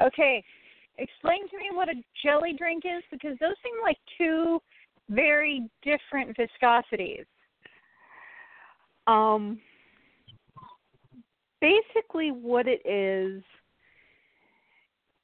[0.02, 0.44] Okay,
[1.00, 4.62] explain to me what a jelly drink is because those seem like two
[5.10, 7.26] very different viscosities.
[9.08, 9.60] Um,
[11.62, 13.42] basically, what it is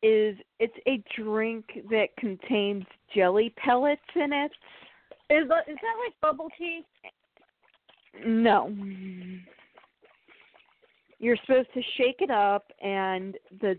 [0.01, 2.83] is it's a drink that contains
[3.15, 4.51] jelly pellets in it.
[5.33, 6.85] Is that, is that like bubble tea?
[8.23, 8.71] No.
[11.17, 13.75] You're supposed to shake it up and the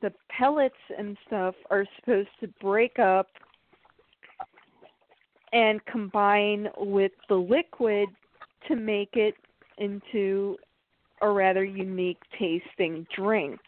[0.00, 3.26] the pellets and stuff are supposed to break up
[5.52, 8.08] and combine with the liquid
[8.66, 9.34] to make it
[9.78, 10.56] into
[11.22, 13.60] a rather unique tasting drink.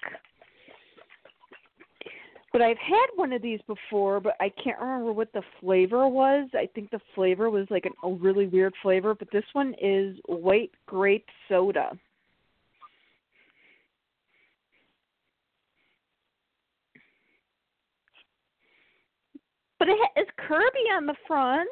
[2.53, 6.49] But I've had one of these before, but I can't remember what the flavor was.
[6.55, 10.17] I think the flavor was like an, a really weird flavor, but this one is
[10.27, 11.93] white grape soda.
[19.79, 21.71] But it ha- it's Kirby on the front,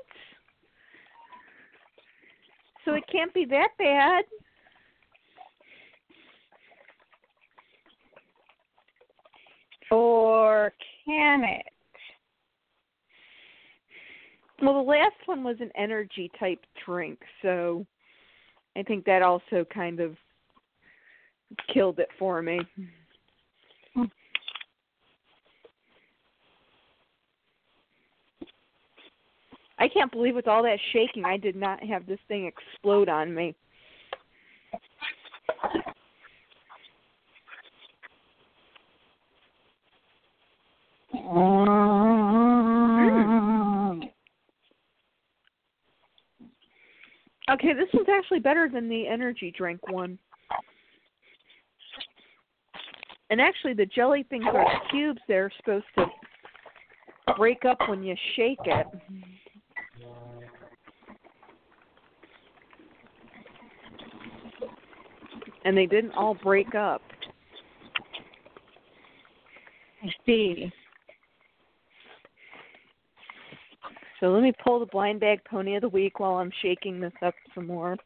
[2.84, 4.24] so it can't be that bad.
[9.90, 10.72] Or
[11.04, 11.66] can it?
[14.60, 17.86] Well, the last one was an energy type drink, so
[18.76, 20.16] I think that also kind of
[21.72, 22.60] killed it for me.
[29.80, 33.32] I can't believe with all that shaking, I did not have this thing explode on
[33.32, 33.54] me.
[41.28, 41.68] Mm.
[47.50, 50.18] Okay, this one's actually better than the energy drink one.
[53.30, 55.20] And actually, the jelly things are cubes.
[55.28, 56.06] They're supposed to
[57.36, 58.86] break up when you shake it.
[65.64, 67.02] And they didn't all break up.
[70.02, 70.72] I see.
[74.20, 77.12] So let me pull the blind bag pony of the week while I'm shaking this
[77.22, 77.96] up some more.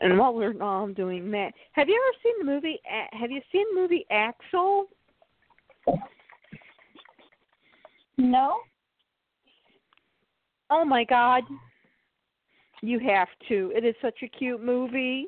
[0.00, 2.80] And while we're I'm doing that, have you ever seen the movie?
[3.12, 4.86] Have you seen the movie Axel?
[8.16, 8.58] No?
[10.70, 11.44] Oh my God,
[12.82, 13.72] you have to.
[13.74, 15.26] It is such a cute movie.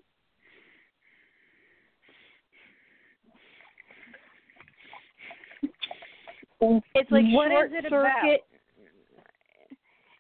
[6.61, 8.07] It's like What short is it about?
[8.23, 8.41] circuit.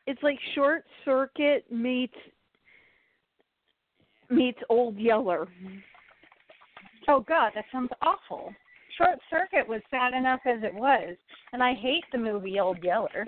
[0.06, 2.14] It's like short circuit meets
[4.30, 5.48] meets Old Yeller.
[7.08, 8.52] Oh God, that sounds awful.
[8.96, 11.16] Short Circuit was sad enough as it was,
[11.52, 13.26] and I hate the movie Old Yeller.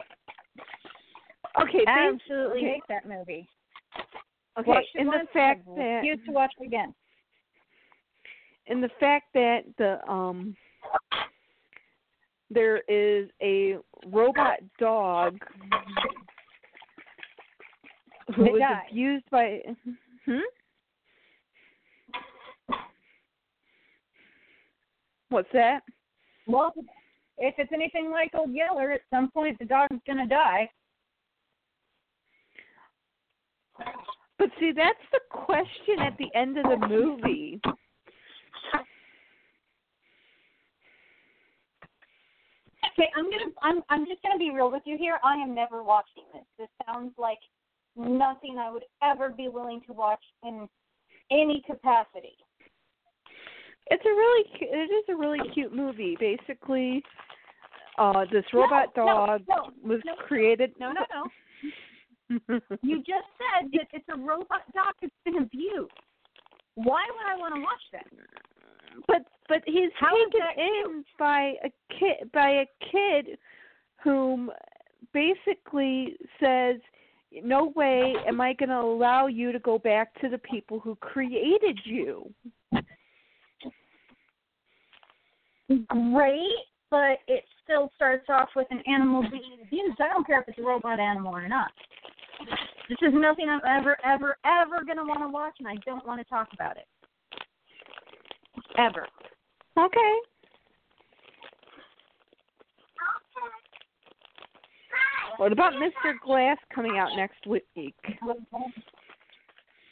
[1.60, 3.48] Okay, I absolutely okay, hate that movie.
[4.58, 4.86] okay.
[4.96, 6.94] In the fact that refuse to watch it again.
[8.66, 10.54] in the fact that the um
[12.53, 13.76] there is a
[14.07, 15.38] robot dog
[18.34, 19.61] who was abused by
[20.26, 20.38] hmm?
[25.28, 25.80] What's that?
[26.46, 26.74] Well,
[27.38, 30.68] if it's anything like Old Yeller, at some point the dog's gonna die.
[34.38, 37.61] but see that's the question at the end of the movie
[42.93, 45.18] Okay, I'm gonna I'm I'm just gonna be real with you here.
[45.24, 46.45] I am never watching this.
[46.59, 47.38] This sounds like
[47.97, 50.68] nothing I would ever be willing to watch in
[51.30, 52.36] any capacity.
[53.90, 57.03] it's a really it is a really cute movie basically
[57.99, 60.14] uh this robot no, dog no, was no.
[60.26, 61.30] created No, no, no.
[62.82, 65.93] You just said that it's a robot dog that's been abused.
[66.76, 68.07] Why would I want to watch that?
[69.07, 73.38] But but he's How taken in by a kid by a kid
[74.03, 74.51] whom
[75.12, 76.76] basically says
[77.43, 80.95] no way am i going to allow you to go back to the people who
[80.97, 82.32] created you
[85.88, 90.01] Great, but it still starts off with an animal being abused.
[90.01, 91.70] I don't care if it's a robot animal or not.
[92.88, 96.07] This is nothing I'm ever, ever, ever going to want to watch, and I don't
[96.07, 96.86] want to talk about it.
[98.79, 99.07] Ever.
[99.79, 100.14] okay
[105.39, 107.95] what about mr glass coming out next week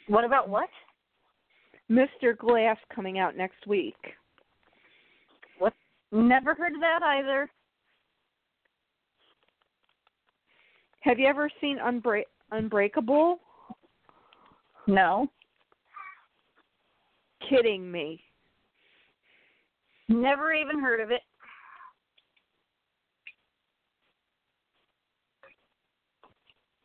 [0.07, 0.69] What about what?
[1.91, 3.95] mr glass coming out next week
[5.59, 5.73] What?
[6.11, 7.49] Never heard of that either.
[11.01, 13.39] have you ever seen Unbreak- unbreakable
[14.87, 15.27] No.
[17.49, 18.23] kidding me
[20.11, 21.21] Never even heard of it.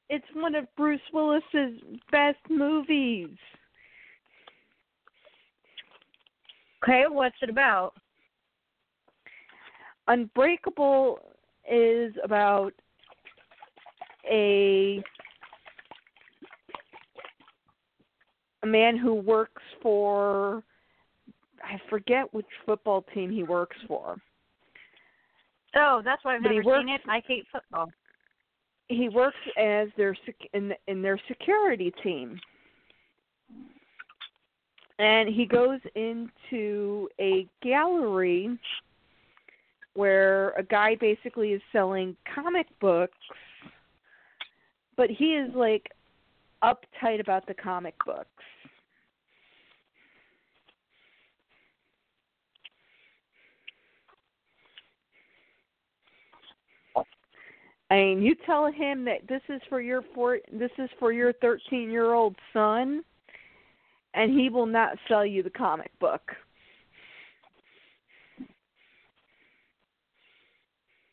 [0.09, 1.81] It's one of Bruce Willis's
[2.13, 3.37] best movies.
[6.85, 7.95] Okay, what's it about?
[10.07, 11.19] Unbreakable
[11.69, 12.73] is about
[14.31, 15.03] a
[18.63, 20.63] a man who works for
[21.67, 24.17] I forget which football team he works for.
[25.75, 27.11] Oh, that's why I've But never seen works- it.
[27.11, 27.91] I hate football.
[28.89, 32.41] He works as their sec- in in their security team.
[34.99, 38.59] And he goes into a gallery
[39.95, 43.19] where a guy basically is selling comic books,
[44.97, 45.91] but he is like
[46.63, 48.43] uptight about the comic books.
[57.91, 61.33] I mean, you tell him that this is for your four, this is for your
[61.35, 63.05] 13-year-old son,
[64.15, 66.33] and he will not sell you the comic book.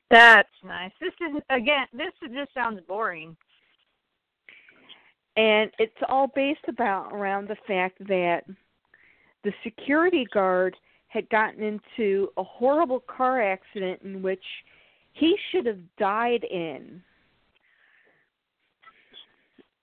[0.10, 0.92] That's nice.
[1.02, 1.88] This is again.
[1.94, 3.36] This just sounds boring.
[5.36, 8.42] and it's all based about around the fact that
[9.44, 10.76] the security guard
[11.08, 14.44] had gotten into a horrible car accident in which
[15.14, 17.02] he should have died in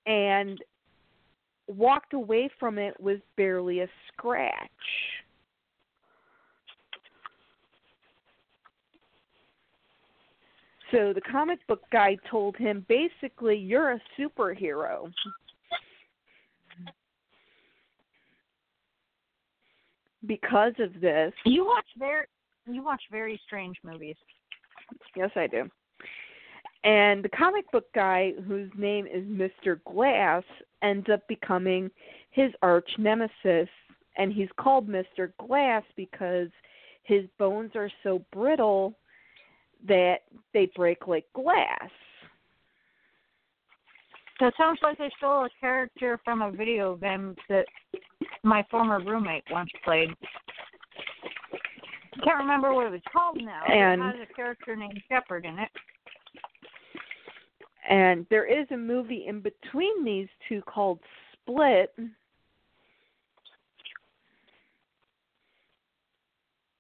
[0.07, 0.59] and
[1.67, 4.71] walked away from it with barely a scratch
[10.91, 15.11] so the comic book guy told him basically you're a superhero
[20.27, 21.33] because of this.
[21.45, 22.27] You watch very
[22.67, 24.17] you watch very strange movies.
[25.17, 25.69] Yes, I do.
[26.83, 29.81] And the comic book guy, whose name is Mr.
[29.85, 30.45] Glass,
[30.83, 31.91] ends up becoming
[32.31, 33.69] his arch nemesis.
[34.17, 35.33] And he's called Mr.
[35.39, 36.49] Glass because
[37.05, 38.95] his bones are so brittle
[39.87, 40.21] that
[40.53, 41.91] they break like glass.
[44.41, 47.67] It sounds like they stole a character from a video game that
[48.43, 50.09] my former roommate once played.
[52.13, 53.65] I can't remember what it was called now.
[53.65, 55.71] And- it has a character named Shepard in it.
[57.89, 61.01] And there is a movie in between these two called
[61.33, 61.95] Split,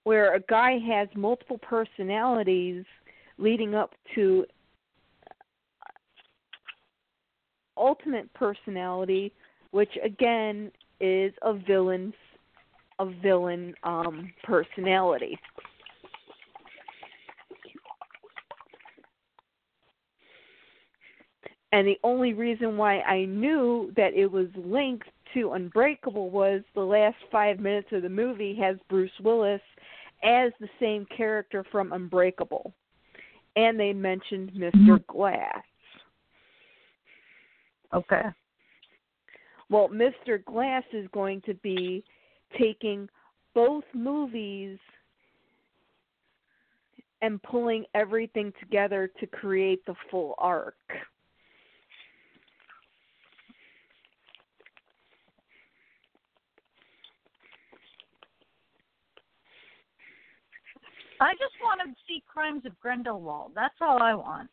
[0.04, 2.84] where a guy has multiple personalities
[3.38, 4.46] leading up to
[7.76, 9.32] ultimate personality,
[9.70, 10.70] which again
[11.00, 12.14] is a villain's
[13.00, 15.38] a villain um personality.
[21.72, 26.80] And the only reason why I knew that it was linked to Unbreakable was the
[26.80, 29.60] last five minutes of the movie has Bruce Willis
[30.24, 32.74] as the same character from Unbreakable.
[33.56, 35.62] And they mentioned mister Glass.
[37.92, 38.22] Okay.
[39.68, 40.44] Well, Mr.
[40.44, 42.04] Glass is going to be
[42.58, 43.08] taking
[43.54, 44.78] both movies
[47.22, 50.74] and pulling everything together to create the full arc.
[61.20, 63.52] I just want to see Crimes of Grindelwald.
[63.54, 64.48] That's all I want.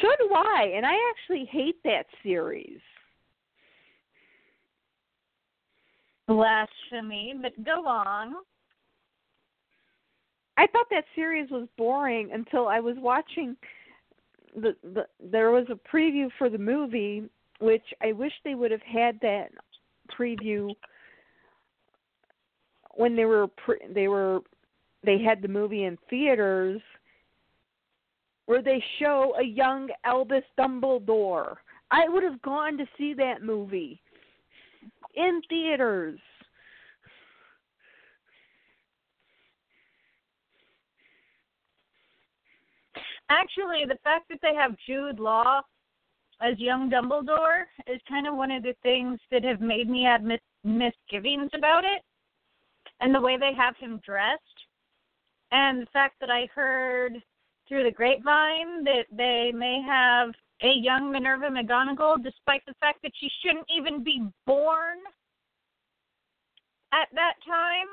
[0.00, 2.80] So do I, and I actually hate that series.
[6.26, 8.34] Blasphemy, but go on.
[10.56, 13.56] I thought that series was boring until I was watching
[14.54, 17.28] the, the there was a preview for the movie
[17.60, 19.50] which I wish they would have had that
[20.16, 20.74] preview
[22.94, 24.40] when they were pre- they were
[25.04, 26.80] they had the movie in theaters
[28.46, 31.56] where they show a young Albus Dumbledore.
[31.90, 34.00] I would have gone to see that movie
[35.16, 36.20] in theaters.
[43.30, 45.62] Actually, the fact that they have Jude Law
[46.40, 50.22] as young Dumbledore is kind of one of the things that have made me have
[50.22, 52.02] mis- misgivings about it.
[53.00, 54.42] And the way they have him dressed.
[55.52, 57.14] And the fact that I heard
[57.68, 60.34] through the grapevine that they may have
[60.64, 64.98] a young Minerva McGonagall, despite the fact that she shouldn't even be born
[66.92, 67.92] at that time.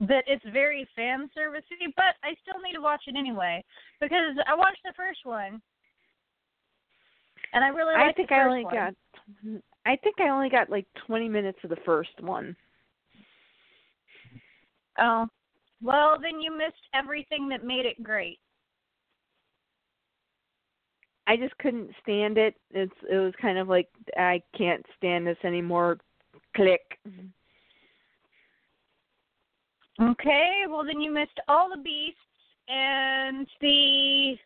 [0.00, 3.64] That it's very fan servicey, but I still need to watch it anyway
[4.00, 5.60] because I watched the first one,
[7.52, 8.74] and I really I think the I only one.
[8.74, 8.94] got
[9.84, 12.54] I think I only got like 20 minutes of the first one.
[15.00, 15.26] Oh,
[15.82, 18.38] well, then you missed everything that made it great.
[21.28, 22.54] I just couldn't stand it.
[22.70, 25.98] It's it was kind of like I can't stand this anymore.
[26.56, 26.80] Click.
[30.00, 32.18] Okay, well then you missed all the beasts
[32.68, 34.36] and the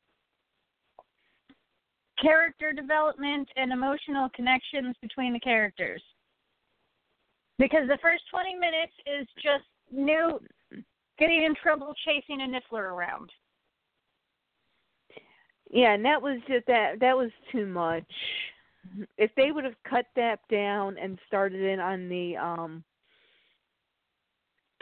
[2.21, 6.03] character development and emotional connections between the characters.
[7.59, 10.43] Because the first 20 minutes is just Newt
[11.19, 13.31] getting in trouble chasing a Niffler around.
[15.73, 18.05] Yeah, and that was just that that was too much.
[19.17, 22.85] If they would have cut that down and started in on the um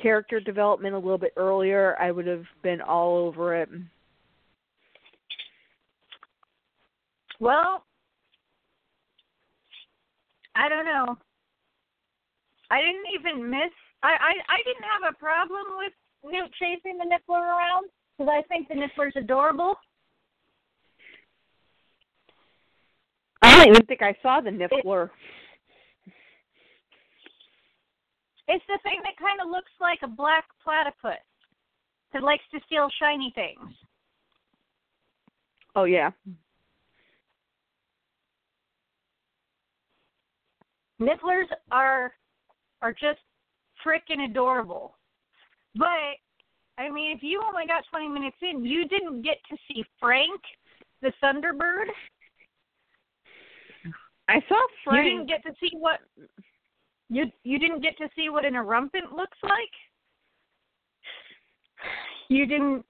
[0.02, 3.68] character development a little bit earlier, I would have been all over it.
[7.38, 7.84] Well,
[10.56, 11.16] I don't know.
[12.70, 13.70] I didn't even miss.
[14.02, 15.92] I I, I didn't have a problem with
[16.24, 17.86] Newt chasing the Niffler around
[18.18, 19.76] because I think the Niffler's adorable.
[23.42, 25.10] I don't even think I saw the Niffler.
[28.48, 31.22] It's the thing that kind of looks like a black platypus
[32.12, 33.74] that likes to steal shiny things.
[35.76, 36.10] Oh yeah.
[41.00, 42.12] Nifflers are
[42.82, 43.20] are just
[43.86, 44.96] freaking adorable.
[45.76, 46.18] But
[46.76, 50.40] I mean, if you only got 20 minutes in, you didn't get to see Frank,
[51.02, 51.86] the Thunderbird.
[54.30, 55.04] I saw Frank.
[55.04, 55.98] You didn't get to see what
[57.08, 59.74] you you didn't get to see what an erumpent looks like.
[62.28, 62.84] You didn't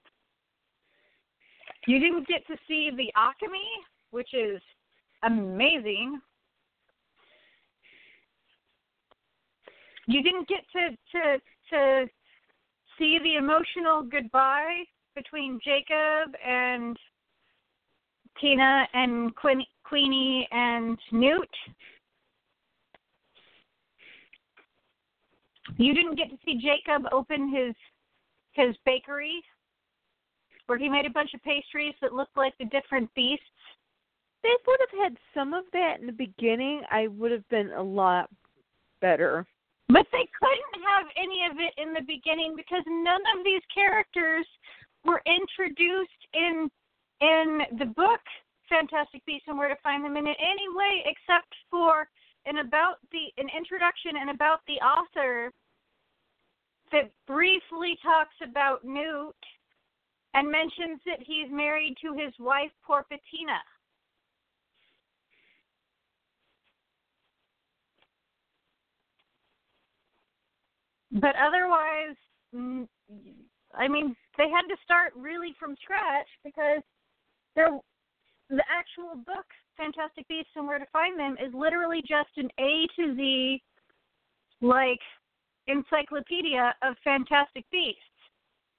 [1.86, 3.68] you didn't get to see the alchemy,
[4.10, 4.60] which is
[5.22, 6.20] amazing.
[10.06, 11.38] You didn't get to to
[11.70, 12.10] to
[12.98, 14.82] see the emotional goodbye
[15.14, 16.98] between Jacob and
[18.38, 21.48] Tina and Queen, Queenie and Newt.
[25.76, 27.74] You didn't get to see Jacob open his
[28.52, 29.42] his bakery
[30.66, 33.44] where he made a bunch of pastries that looked like the different beasts.
[34.44, 37.82] they would have had some of that in the beginning, I would have been a
[37.82, 38.30] lot
[39.00, 39.44] better.
[39.88, 44.46] But they couldn't have any of it in the beginning because none of these characters
[45.04, 46.70] were introduced in
[47.20, 48.20] in the book
[48.70, 52.08] Fantastic Beasts and Where to Find Them in it anyway, except for
[52.46, 55.52] an about the an introduction and about the author
[56.92, 59.34] that briefly talks about Newt
[60.34, 63.58] and mentions that he's married to his wife Porpentina.
[71.12, 72.16] But otherwise,
[73.74, 76.82] I mean, they had to start really from scratch because
[77.56, 77.70] there,
[78.50, 79.46] the actual book,
[79.76, 83.62] Fantastic Beasts and Where to Find Them, is literally just an A to Z,
[84.60, 85.00] like,
[85.68, 88.00] encyclopedia of fantastic beasts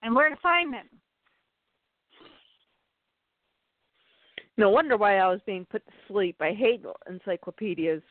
[0.04, 0.88] and where to find them.
[4.58, 6.36] No wonder why I was being put to sleep.
[6.42, 8.04] I hate encyclopedias.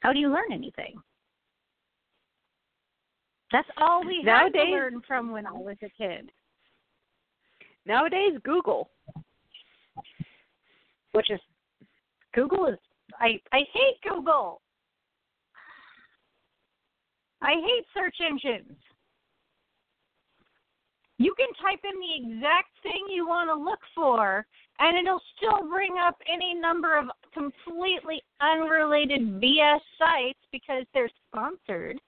[0.00, 0.94] How do you learn anything?
[3.52, 6.30] That's all we Nowadays, had to learn from when I was a kid.
[7.84, 8.90] Nowadays, Google.
[11.12, 11.40] Which is
[12.34, 12.78] Google is
[13.18, 14.60] I I hate Google.
[17.40, 18.76] I hate search engines.
[21.18, 24.44] You can type in the exact thing you want to look for,
[24.78, 31.98] and it'll still bring up any number of completely unrelated BS sites because they're sponsored.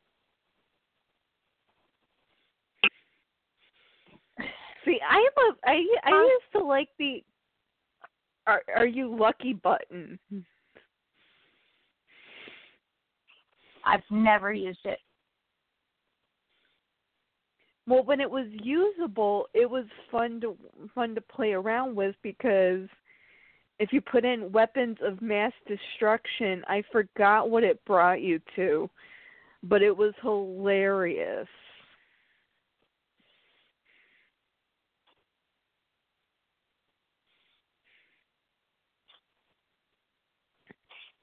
[4.89, 7.23] See, I am a I I used to like the
[8.47, 10.19] are are you lucky button.
[13.85, 14.99] I've never used it.
[17.87, 20.57] Well, when it was usable, it was fun to
[20.95, 22.89] fun to play around with because
[23.79, 28.89] if you put in weapons of mass destruction, I forgot what it brought you to,
[29.63, 31.47] but it was hilarious.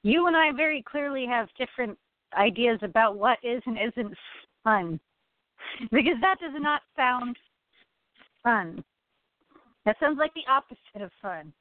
[0.06, 1.98] You and I very clearly have different
[2.38, 4.14] ideas about what is and isn't
[4.62, 5.00] fun.
[5.90, 7.36] Because that does not sound
[8.40, 8.84] fun.
[9.84, 11.52] That sounds like the opposite of fun.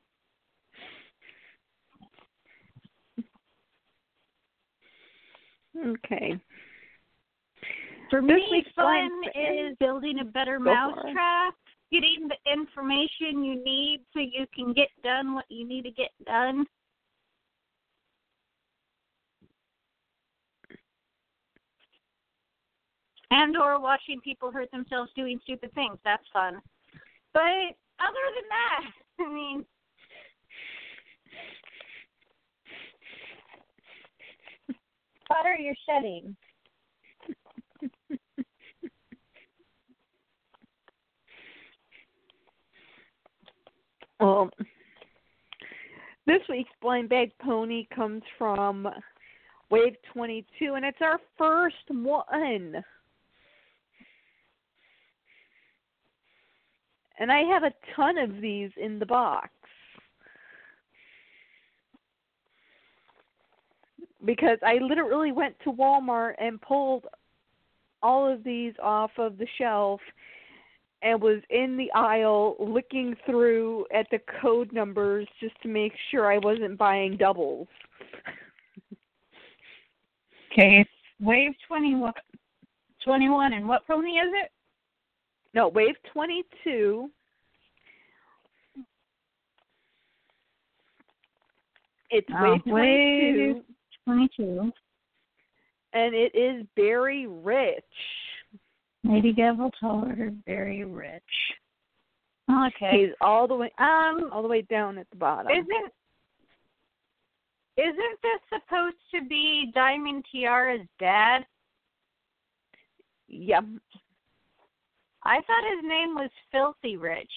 [5.84, 6.40] Okay.
[8.12, 11.14] For This me, fun is building a better Go for it.
[11.16, 11.56] mousetrap,
[11.92, 16.12] getting the information you need so you can get done what you need to get
[16.28, 16.68] done.
[23.38, 25.98] And or watching people hurt themselves doing stupid things.
[26.06, 26.62] That's fun.
[27.34, 27.42] But
[28.00, 29.66] other than that, I mean
[35.28, 36.38] Butter you're shedding.
[44.18, 44.50] Well,
[46.26, 48.88] this week's blind bag pony comes from
[49.70, 52.82] Wave 22, and it's our first one.
[57.20, 59.50] And I have a ton of these in the box.
[64.24, 67.06] Because I literally went to Walmart and pulled
[68.02, 70.02] all of these off of the shelf
[71.02, 76.32] and was in the aisle looking through at the code numbers just to make sure
[76.32, 77.68] I wasn't buying doubles.
[80.52, 80.86] Okay,
[81.20, 82.14] Wave 21,
[83.04, 84.52] 21 and what pony is it?
[85.56, 87.10] No, Wave 22.
[92.12, 93.64] It's Oh, Wave 22,
[94.06, 94.74] 22.
[95.94, 97.84] and it is Berry Rich.
[99.04, 101.24] Lady Gavel Taller, Berry Rich.
[102.52, 103.06] Okay.
[103.06, 105.52] He's all the way Um, all the way down at the bottom.
[105.52, 105.94] isn't
[107.78, 111.46] isn't this supposed to be Diamond Tiara's dad?
[113.28, 113.66] Yep.
[115.26, 117.32] I thought his name was Filthy Rich.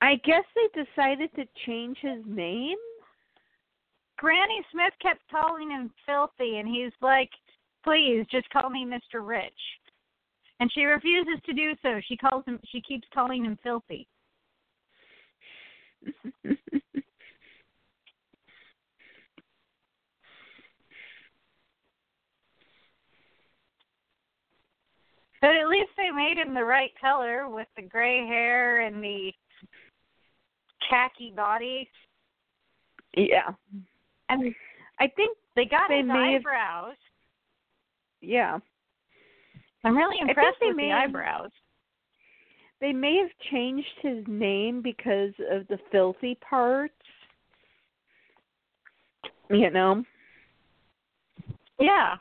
[0.00, 2.76] I guess they decided to change his name.
[4.16, 7.30] Granny Smith kept calling him filthy, and he's like,
[7.84, 9.26] "Please, just call me Mr.
[9.26, 9.80] Rich."
[10.60, 12.00] And she refuses to do so.
[12.00, 12.60] She calls him.
[12.66, 14.08] She keeps calling him filthy.
[25.40, 29.32] But at least they made him the right color with the gray hair and the
[30.88, 31.88] khaki body.
[33.16, 33.50] yeah.
[34.28, 34.54] And
[34.98, 36.96] I think they got They his may have- eyebrows.
[38.20, 38.58] yeah.
[39.84, 41.50] I'm really impressed with the have- eyebrows.
[42.80, 46.94] They may have changed his name because of the filthy parts.
[49.50, 50.04] You know?
[51.80, 52.16] Yeah.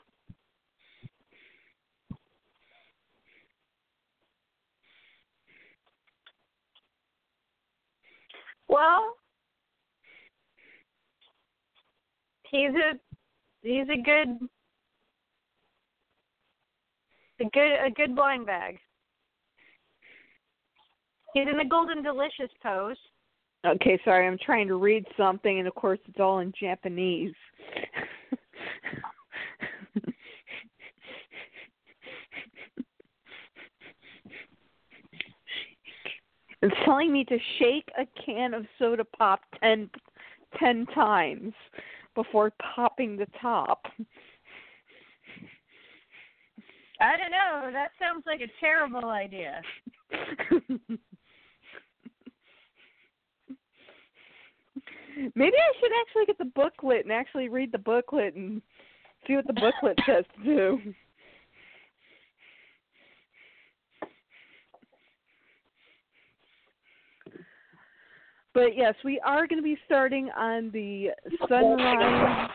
[8.69, 9.15] Well,
[12.49, 12.97] he's a
[13.61, 14.37] he's a good
[17.39, 18.77] a good a good blind bag.
[21.33, 22.97] He's in the golden delicious pose.
[23.65, 27.33] Okay, sorry, I'm trying to read something and of course it's all in Japanese.
[36.61, 39.89] It's telling me to shake a can of soda pop ten
[40.59, 41.53] ten times
[42.15, 43.85] before popping the top.
[46.99, 47.69] I don't know.
[47.71, 49.61] That sounds like a terrible idea.
[55.35, 58.61] Maybe I should actually get the booklet and actually read the booklet and
[59.27, 60.93] see what the booklet says to do.
[68.57, 71.09] But yes, we are going to be starting on the
[71.47, 72.49] sunrise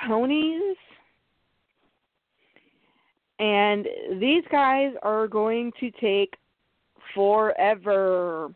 [0.00, 0.76] ponies.
[3.38, 3.86] And
[4.18, 6.34] these guys are going to take
[7.14, 8.52] forever.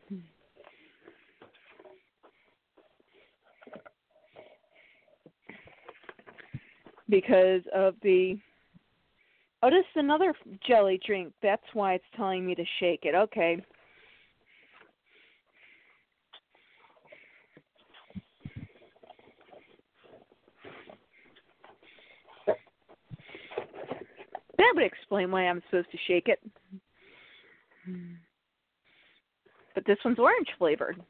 [7.08, 8.36] Because of the
[9.62, 10.32] Oh, this is another
[10.66, 11.32] jelly drink.
[11.42, 13.14] That's why it's telling me to shake it.
[13.14, 13.62] Okay.
[24.56, 26.40] That would explain why I'm supposed to shake it.
[29.74, 31.02] But this one's orange flavored.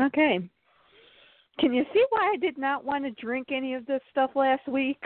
[0.00, 0.48] Okay.
[1.58, 4.66] Can you see why I did not want to drink any of this stuff last
[4.68, 5.02] week?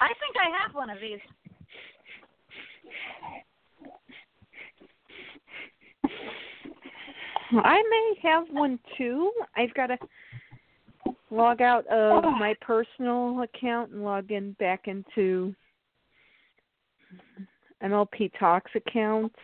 [0.00, 1.20] I think I have one of these.
[7.52, 9.30] I may have one too.
[9.56, 9.98] I've got to
[11.30, 15.54] log out of my personal account and log in back into
[17.82, 19.34] MLP Talks account.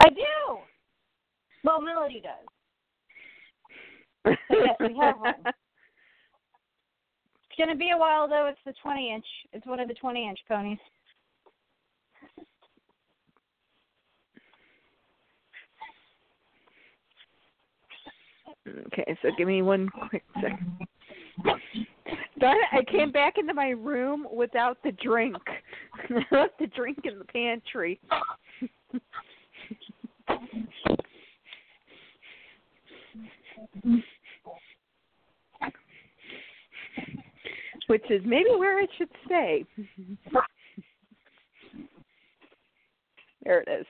[0.00, 0.58] I do.
[1.64, 2.46] Well, Melody does.
[4.50, 5.34] yes, we have one.
[5.46, 5.56] It's
[7.58, 8.46] gonna be a while though.
[8.46, 9.24] It's the 20 inch.
[9.52, 10.78] It's one of the 20 inch ponies.
[18.86, 20.78] Okay, so give me one quick second.
[22.38, 25.36] Darn it, I came back into my room without the drink.
[26.10, 28.00] I left the drink in the pantry.
[37.86, 39.64] Which is maybe where it should stay.
[43.44, 43.86] There it is.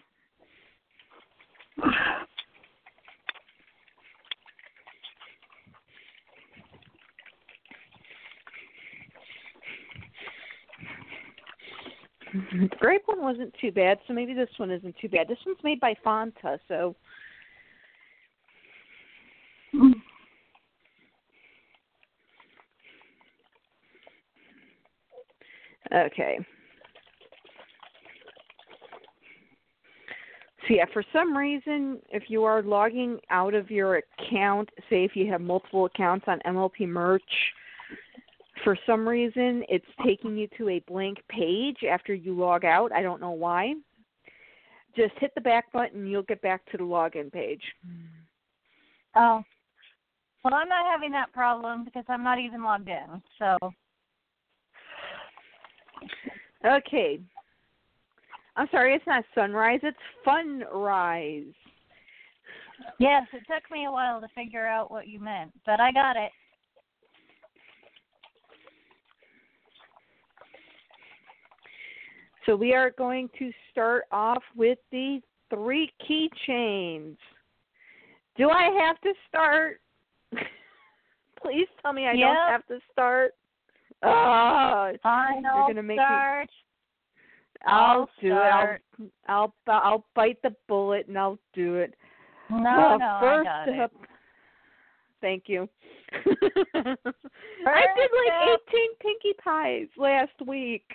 [12.33, 15.27] The grape one wasn't too bad, so maybe this one isn't too bad.
[15.27, 16.95] This one's made by Fanta, so
[25.93, 26.39] okay.
[30.69, 35.17] So yeah, for some reason, if you are logging out of your account, say if
[35.17, 37.23] you have multiple accounts on MLP Merch,
[38.65, 42.93] for some reason it's taking you to a blank page after you log out.
[42.93, 43.75] I don't know why.
[44.97, 47.63] Just hit the back button, you'll get back to the login page.
[49.15, 49.43] Oh.
[50.43, 53.23] Well, I'm not having that problem because I'm not even logged in.
[53.39, 53.73] So
[56.65, 57.21] Okay.
[58.57, 59.97] I'm sorry, it's not sunrise, it's
[60.27, 61.55] funrise.
[62.99, 66.17] yes, it took me a while to figure out what you meant, but I got
[66.17, 66.33] it.
[72.51, 75.21] So we are going to start off with the
[75.55, 77.17] three keychains.
[78.37, 79.81] Do I have to start?
[81.41, 82.27] Please tell me I Yep.
[82.27, 83.35] don't have to start.
[84.03, 86.47] Oh, Final you're gonna make me- I'll
[87.67, 88.83] I'll do start.
[88.99, 89.13] it.
[89.29, 91.95] I'll I'll I'll bite the bullet and I'll do it.
[92.51, 93.91] No, Uh, no, first I got it.
[95.21, 95.69] Thank you.
[96.13, 96.27] I
[96.75, 100.91] did like up- 18 Pinkie Pies last week.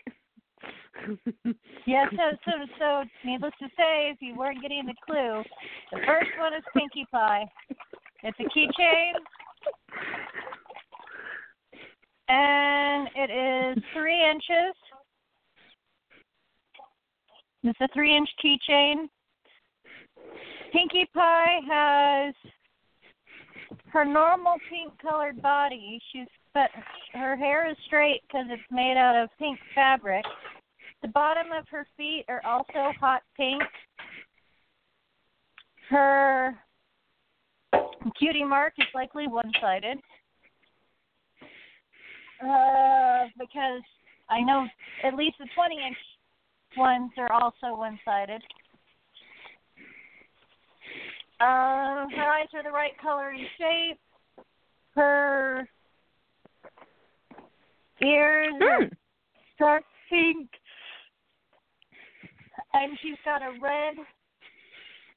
[1.85, 5.43] Yes, so so so needless to say, if you weren't getting the clue,
[5.91, 7.45] the first one is Pinkie Pie.
[8.23, 9.13] It's a keychain
[12.27, 14.75] and it is three inches.
[17.63, 19.07] It's a three inch keychain.
[20.71, 22.33] Pinkie Pie has
[23.87, 26.01] her normal pink colored body.
[26.11, 26.69] She's but
[27.13, 30.23] her hair is straight because it's made out of pink fabric.
[31.01, 33.61] The bottom of her feet are also hot pink.
[35.89, 36.57] Her
[38.17, 39.97] cutie mark is likely one sided.
[42.41, 43.81] Uh, because
[44.29, 44.65] I know
[45.03, 45.97] at least the 20 inch
[46.77, 48.41] ones are also one sided.
[51.39, 53.99] Um, her eyes are the right color and shape.
[54.95, 55.67] Her
[58.01, 58.93] ears are Hmm.
[59.59, 60.49] dark pink.
[62.77, 63.95] And she's got a red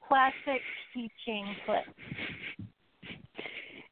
[0.07, 0.61] plastic
[0.95, 1.83] keychain clip.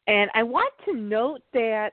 [0.07, 1.91] And I want to note that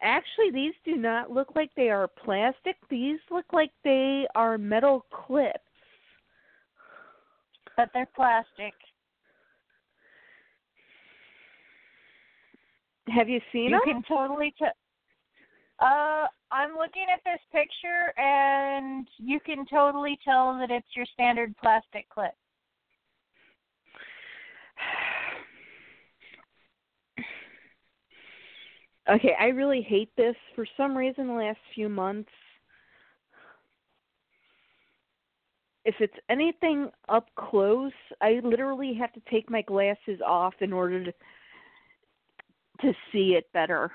[0.00, 2.76] actually these do not look like they are plastic.
[2.88, 5.58] These look like they are metal clips.
[7.76, 8.72] But they're plastic.
[13.08, 14.02] Have you seen You them?
[14.02, 14.72] can totally tell.
[15.80, 21.54] Uh, I'm looking at this picture, and you can totally tell that it's your standard
[21.60, 22.32] plastic clip.
[29.10, 30.36] Okay, I really hate this.
[30.54, 32.30] For some reason, the last few months,
[35.84, 41.04] if it's anything up close, I literally have to take my glasses off in order
[41.04, 41.12] to
[42.80, 43.92] to see it better.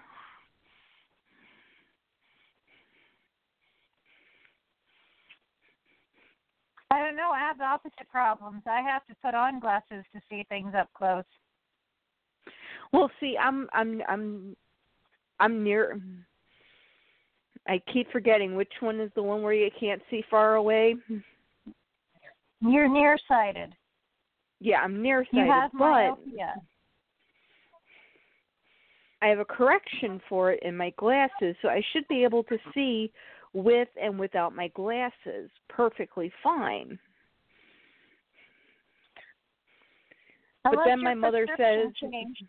[6.91, 7.29] I don't know.
[7.31, 8.63] I have the opposite problems.
[8.65, 11.23] I have to put on glasses to see things up close.
[12.91, 14.55] Well, see, I'm I'm I'm
[15.39, 15.99] I'm near.
[17.67, 20.95] I keep forgetting which one is the one where you can't see far away.
[22.61, 23.75] You're nearsighted.
[24.59, 26.55] Yeah, I'm nearsighted, You have but myopia.
[29.21, 32.57] I have a correction for it in my glasses, so I should be able to
[32.73, 33.11] see
[33.53, 36.99] with and without my glasses perfectly fine.
[40.63, 42.43] But then my mother says changed.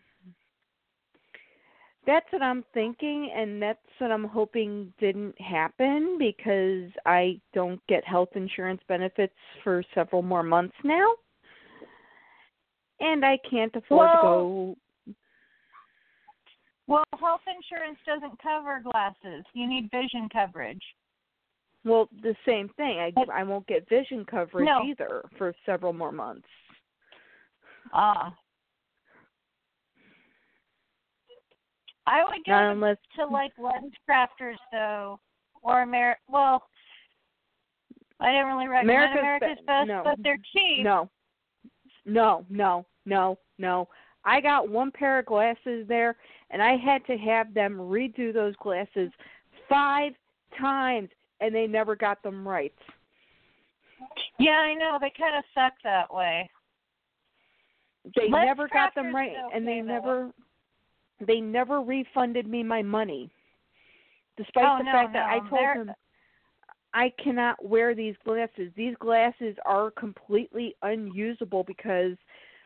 [2.05, 8.05] that's what I'm thinking, and that's what I'm hoping didn't happen because I don't get
[8.05, 9.33] health insurance benefits
[9.63, 11.13] for several more months now.
[12.99, 14.75] And I can't afford to go.
[16.91, 19.45] Well, health insurance doesn't cover glasses.
[19.53, 20.81] You need vision coverage.
[21.85, 22.99] Well, the same thing.
[22.99, 24.83] I I won't get vision coverage No.
[24.83, 26.49] either for several more months.
[27.93, 28.35] Ah.
[32.05, 35.17] I would go unless to like lens crafters though,
[35.61, 36.17] or Amer.
[36.27, 36.61] Well,
[38.19, 40.01] I didn't really recommend America's America's, Be- Best, no.
[40.03, 40.83] but they're cheap.
[40.83, 41.09] no,
[42.05, 43.87] no, no, no, no.
[44.25, 46.15] I got one pair of glasses there,
[46.51, 49.11] and I had to have them redo those glasses
[49.67, 50.13] five
[50.59, 51.09] times,
[51.39, 52.73] and they never got them right.
[54.39, 56.49] Yeah, I know they kind of suck that way.
[58.15, 59.87] They Lens never got them right, and they though.
[59.87, 60.31] never
[61.25, 63.29] they never refunded me my money,
[64.37, 65.95] despite Oh, the no, fact that I told they're- them
[66.93, 68.73] I cannot wear these glasses.
[68.75, 72.17] These glasses are completely unusable because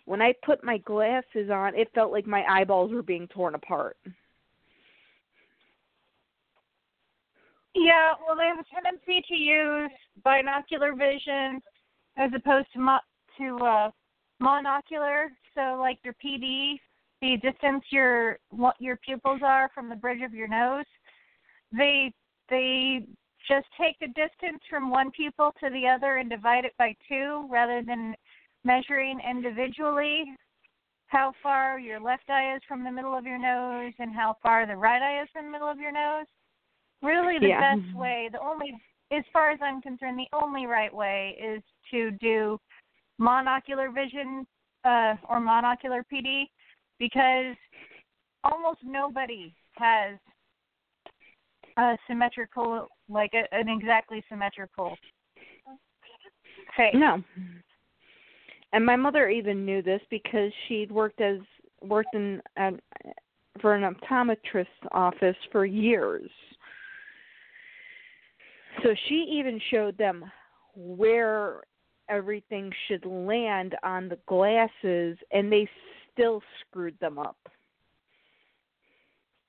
[0.05, 3.97] when I put my glasses on, it felt like my eyeballs were being torn apart.
[7.75, 9.91] Yeah, well, they have a tendency to use
[10.23, 11.61] binocular vision
[12.17, 12.99] as opposed to mo-
[13.37, 13.91] to uh,
[14.41, 15.27] monocular.
[15.55, 16.79] So, like your PD,
[17.21, 20.85] the distance your what your pupils are from the bridge of your nose,
[21.73, 22.13] they
[22.49, 23.05] they
[23.47, 27.45] just take the distance from one pupil to the other and divide it by two,
[27.49, 28.15] rather than
[28.65, 30.25] measuring individually
[31.07, 34.65] how far your left eye is from the middle of your nose and how far
[34.65, 36.25] the right eye is from the middle of your nose
[37.01, 37.75] really the Yeah.
[37.75, 38.73] best way the only
[39.11, 41.61] as far as i'm concerned the only right way is
[41.91, 42.59] to do
[43.21, 44.45] monocular vision
[44.83, 46.45] uh or monocular pd
[46.99, 47.55] because
[48.43, 50.17] almost nobody has
[51.77, 54.95] a symmetrical, like a, an exactly symmetrical
[56.77, 56.93] face.
[56.93, 57.21] No.
[58.75, 61.37] And my mother even knew this because she'd worked as
[61.81, 62.81] worked in an,
[63.61, 66.29] for an optometrist's office for years.
[68.83, 70.25] So she even showed them
[70.75, 71.61] where
[72.09, 75.69] everything should land on the glasses and they
[76.11, 77.37] still screwed them up.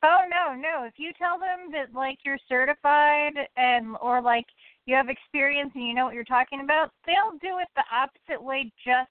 [0.05, 0.85] Oh no, no.
[0.85, 4.47] If you tell them that like you're certified and or like
[4.85, 8.41] you have experience and you know what you're talking about, they'll do it the opposite
[8.41, 9.11] way just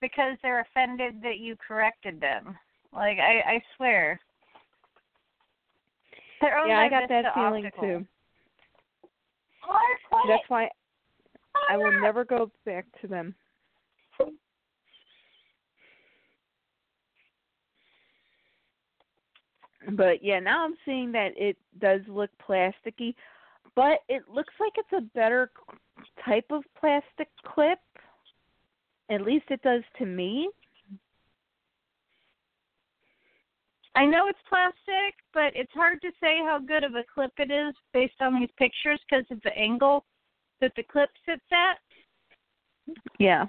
[0.00, 2.56] because they're offended that you corrected them.
[2.92, 4.20] Like I I swear.
[6.40, 7.82] They're yeah, I got that feeling Optical.
[7.82, 8.06] too.
[10.28, 10.68] That's why
[11.70, 13.34] I will never go back to them.
[19.92, 23.14] But yeah, now I'm seeing that it does look plasticky,
[23.76, 25.50] but it looks like it's a better
[26.24, 27.78] type of plastic clip.
[29.10, 30.50] At least it does to me.
[33.94, 37.50] I know it's plastic, but it's hard to say how good of a clip it
[37.50, 40.04] is based on these pictures because of the angle
[40.60, 41.78] that the clip sits at.
[43.18, 43.46] Yeah.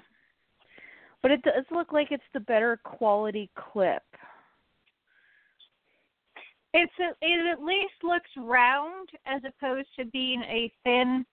[1.22, 4.02] But it does look like it's the better quality clip.
[6.72, 11.26] It's a, it at least looks round as opposed to being a thin,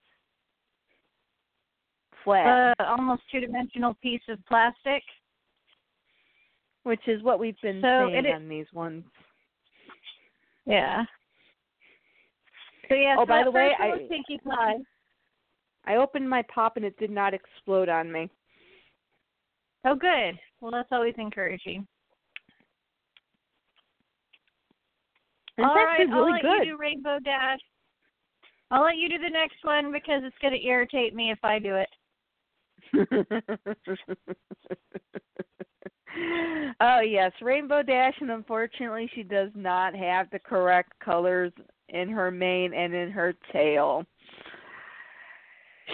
[2.26, 2.73] Flat.
[2.80, 5.02] uh, almost two-dimensional piece of plastic.
[6.84, 9.03] which is what we've been so seeing it- on these ones.
[10.68, 11.03] Yeah.
[12.89, 13.15] So yeah.
[13.18, 14.76] Oh, so by the way, I- Pinkie Pie.
[15.85, 18.30] I opened my pop and it did not explode on me.
[19.84, 20.38] Oh, good.
[20.61, 21.88] Well, that's always encouraging.
[25.57, 26.65] It's All right, actually I'll let good.
[26.68, 27.60] you do Rainbow Dash.
[28.72, 31.60] I'll let you do the next one because it's going to irritate me if I
[31.60, 31.89] do it.
[36.80, 41.52] oh yes, Rainbow Dash, and unfortunately, she does not have the correct colors
[41.90, 44.06] in her mane and in her tail.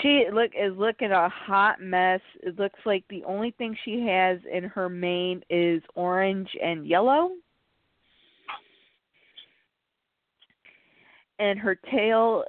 [0.02, 2.22] She look is looking a hot mess.
[2.42, 7.32] It looks like the only thing she has in her mane is orange and yellow.
[11.40, 12.46] And her tail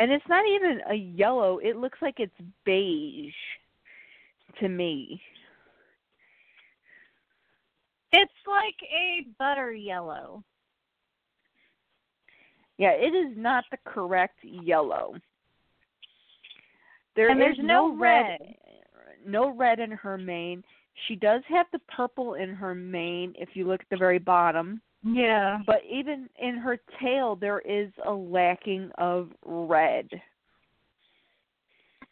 [0.00, 2.32] and it's not even a yellow, it looks like it's
[2.64, 3.34] beige
[4.60, 5.20] to me.
[8.12, 10.42] It's like a butter yellow.
[12.78, 15.14] Yeah, it is not the correct yellow.
[17.14, 18.38] There And there's is no red,
[19.26, 20.64] no red in her mane.
[21.06, 24.80] She does have the purple in her mane if you look at the very bottom,
[25.04, 25.60] Yeah.
[25.66, 30.08] but even in her tail there is a lacking of red.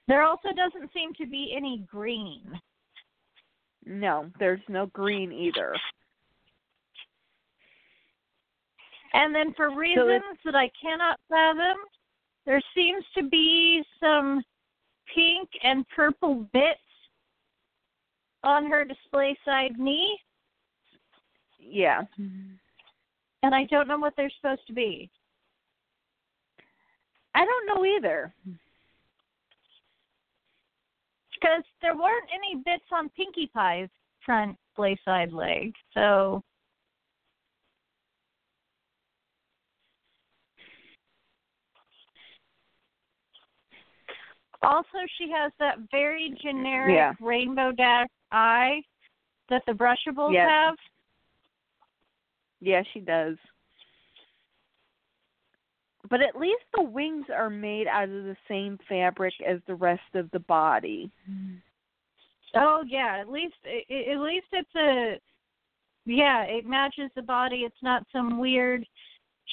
[0.08, 2.42] There also doesn't seem to be any green.
[3.84, 5.76] No, there's no green either.
[9.12, 11.76] And then for reasons that I cannot fathom,
[12.46, 14.42] there seems to be some
[15.14, 16.80] pink and purple bits
[18.44, 20.18] on her display side knee,
[21.58, 22.04] Yeah.
[22.16, 25.10] and I don't know what they're supposed to be.
[27.34, 28.32] I don't know either.
[31.40, 33.88] Because there weren't any bits on Pinkie Pie's
[34.24, 36.42] front display side leg, so
[44.62, 47.14] Also, she has that very generic Yeah.
[47.20, 48.82] rainbow dash eye
[49.48, 50.48] that the brushables Yes.
[50.48, 50.78] have.
[52.60, 53.38] Yeah, she does.
[56.08, 60.14] But at least the wings are made out of the same fabric as the rest
[60.14, 61.10] of the body.
[62.54, 65.20] Oh yeah, at least at least it's a
[66.06, 67.56] yeah, it matches the body.
[67.66, 68.86] It's not some weird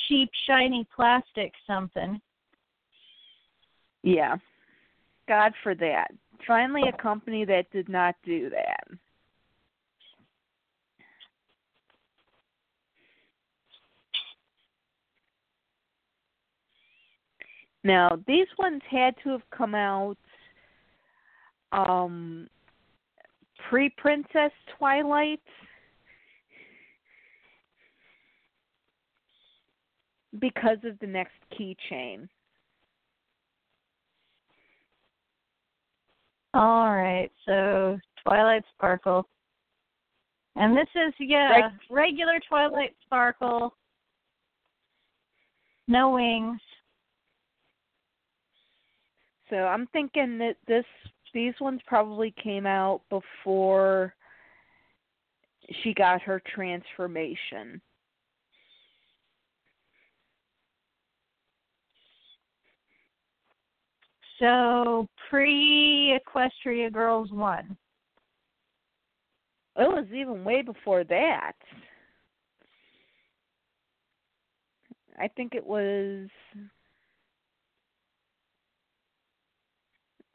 [0.07, 2.21] cheap shiny plastic something.
[4.03, 4.35] Yeah.
[5.27, 6.11] God for that.
[6.45, 8.87] Finally a company that did not do that.
[17.85, 20.17] Now, these ones had to have come out
[21.71, 22.47] um
[23.69, 25.39] pre Princess Twilight.
[30.39, 32.27] Because of the next keychain.
[36.53, 39.27] All right, so Twilight Sparkle.
[40.55, 43.75] And this is yeah, Reg- regular Twilight Sparkle.
[45.87, 46.59] No wings.
[49.49, 50.85] So I'm thinking that this
[51.33, 54.15] these ones probably came out before
[55.83, 57.81] she got her transformation.
[64.39, 67.77] So pre Equestria Girls one.
[69.77, 71.53] It was even way before that.
[75.19, 76.29] I think it was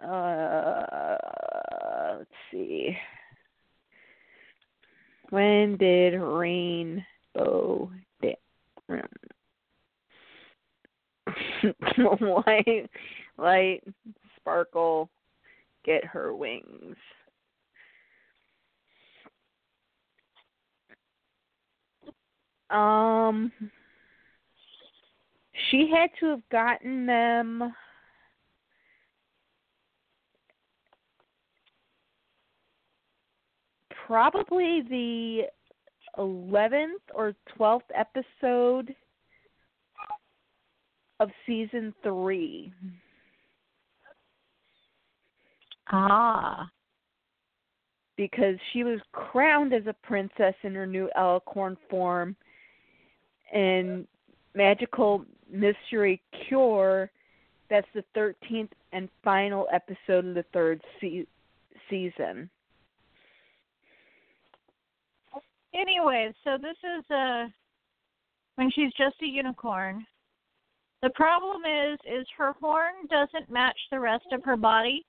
[0.02, 1.16] uh
[2.18, 2.96] let's see.
[5.30, 7.90] When did Rainbow
[12.46, 12.90] light
[13.38, 13.82] light
[14.36, 15.08] sparkle
[15.84, 16.96] get her wings?
[22.70, 23.52] Um
[25.70, 27.74] she had to have gotten them
[34.10, 35.42] probably the
[36.18, 38.92] 11th or 12th episode
[41.20, 42.72] of season 3.
[45.92, 46.68] Ah.
[48.16, 52.34] Because she was crowned as a princess in her new Alicorn form
[53.54, 54.08] and
[54.56, 57.12] magical mystery cure
[57.68, 61.28] that's the 13th and final episode of the third se-
[61.88, 62.50] season
[65.80, 67.46] Anyway, so this is uh
[68.56, 70.04] when she's just a unicorn.
[71.02, 75.04] The problem is is her horn doesn't match the rest of her body.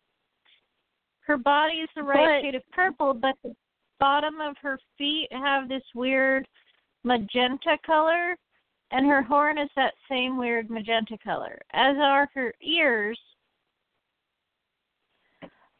[1.21, 3.55] Her body is the right But- shade of purple, but the
[3.99, 6.47] bottom of her feet have this weird
[7.03, 8.37] magenta color
[8.91, 11.59] and her horn is that same weird magenta color.
[11.73, 13.19] As are her ears.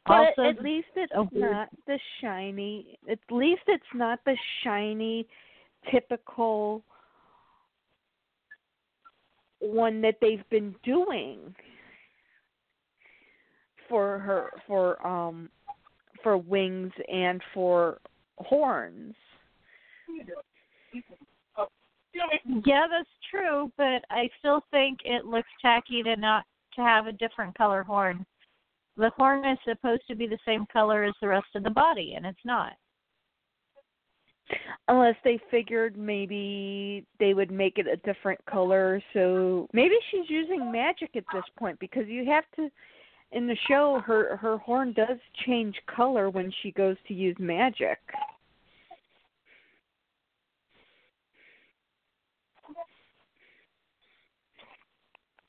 [0.06, 2.98] But Also, at least it's weird- not the shiny.
[3.08, 5.28] At least it's not the shiny,
[5.90, 6.84] typical
[9.60, 11.54] one that they've been doing
[13.88, 15.50] for her for um
[16.22, 18.00] for wings and for
[18.38, 19.14] horns.
[22.14, 27.12] Yeah, that's true, but I still think it looks tacky to not to have a
[27.12, 28.26] different color horn.
[28.96, 32.14] The horn is supposed to be the same color as the rest of the body,
[32.16, 32.72] and it's not.
[34.88, 40.70] Unless they figured maybe they would make it a different color, so maybe she's using
[40.70, 42.68] magic at this point because you have to
[43.30, 47.98] in the show her her horn does change color when she goes to use magic.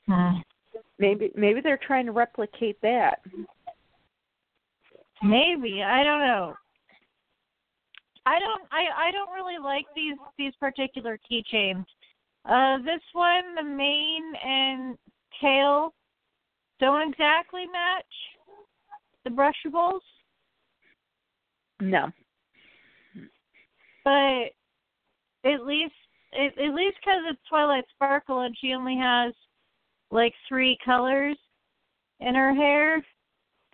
[0.06, 0.40] Hmm.
[0.98, 3.20] Maybe maybe they're trying to replicate that.
[5.22, 6.54] Maybe I don't know.
[8.26, 8.62] I don't.
[8.70, 11.84] I I don't really like these these particular keychains.
[12.48, 14.98] Uh, this one, the mane and
[15.40, 15.94] tail
[16.78, 18.04] don't exactly match
[19.24, 20.00] the brushables,
[21.80, 22.10] No.
[24.04, 24.50] but
[25.50, 25.94] at least
[26.34, 29.32] at, at least because it's Twilight Sparkle and she only has
[30.10, 31.36] like three colors
[32.20, 32.96] in her hair.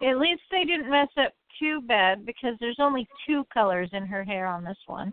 [0.03, 4.25] At least they didn't mess up too bad because there's only two colors in her
[4.25, 5.13] hair on this one.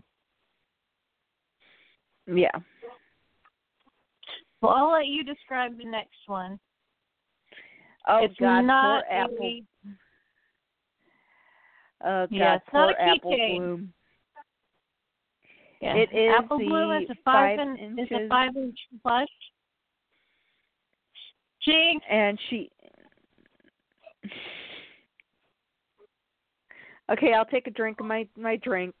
[2.26, 2.50] Yeah.
[4.60, 6.58] Well, I'll let you describe the next one.
[8.08, 9.36] Oh it's God, not poor Apple.
[9.40, 9.62] Oh, a
[12.04, 13.56] Oh God, Yeah, it's poor Apple keychain.
[13.56, 13.92] Bloom.
[15.80, 15.94] yeah.
[15.96, 18.28] It is Apple Bloom is a five, five in, is a inches.
[18.28, 19.28] five inch plush.
[21.64, 22.70] Jinx, and she
[27.10, 28.94] Okay, I'll take a drink of my my drink.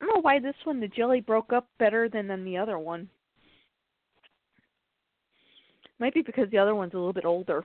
[0.00, 2.78] I don't know why this one the jelly broke up better than than the other
[2.78, 3.08] one.
[5.98, 7.64] Might be because the other one's a little bit older.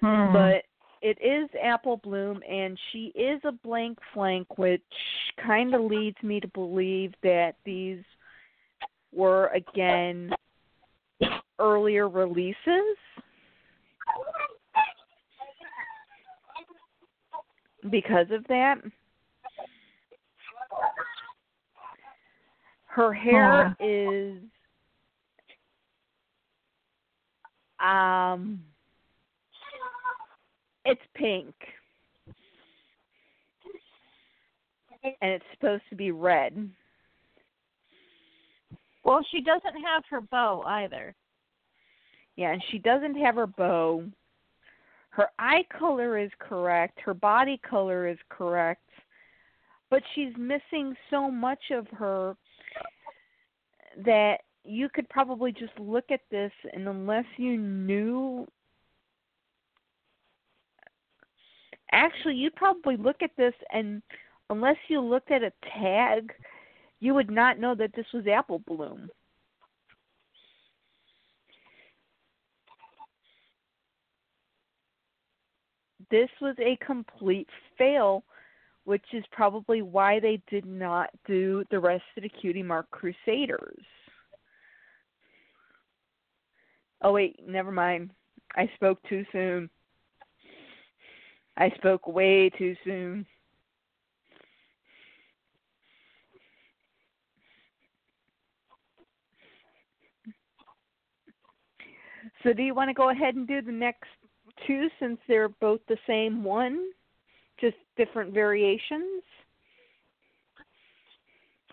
[0.00, 0.32] Hmm.
[0.32, 0.64] But
[1.02, 4.82] it is Apple Bloom and she is a blank flank which
[5.44, 8.02] kind of leads me to believe that these
[9.12, 10.30] were again
[11.58, 12.96] earlier releases
[17.90, 18.76] because of that.
[22.86, 24.36] Her hair is
[27.78, 28.60] um
[30.84, 31.54] it's pink.
[35.02, 36.68] and it's supposed to be red.
[39.04, 41.14] Well, she doesn't have her bow either.
[42.36, 44.04] Yeah, and she doesn't have her bow.
[45.10, 47.00] Her eye color is correct.
[47.00, 48.88] Her body color is correct.
[49.88, 52.36] But she's missing so much of her
[54.04, 58.46] that you could probably just look at this and unless you knew
[61.92, 64.02] actually you'd probably look at this and
[64.50, 66.32] unless you looked at a tag
[67.00, 69.08] you would not know that this was apple bloom
[76.10, 78.24] this was a complete fail
[78.84, 83.84] which is probably why they did not do the rest of the cutie mark crusaders
[87.02, 88.10] Oh wait, never mind.
[88.56, 89.70] I spoke too soon.
[91.56, 93.26] I spoke way too soon.
[102.42, 104.08] So do you want to go ahead and do the next
[104.66, 106.88] two since they're both the same one,
[107.60, 109.22] just different variations?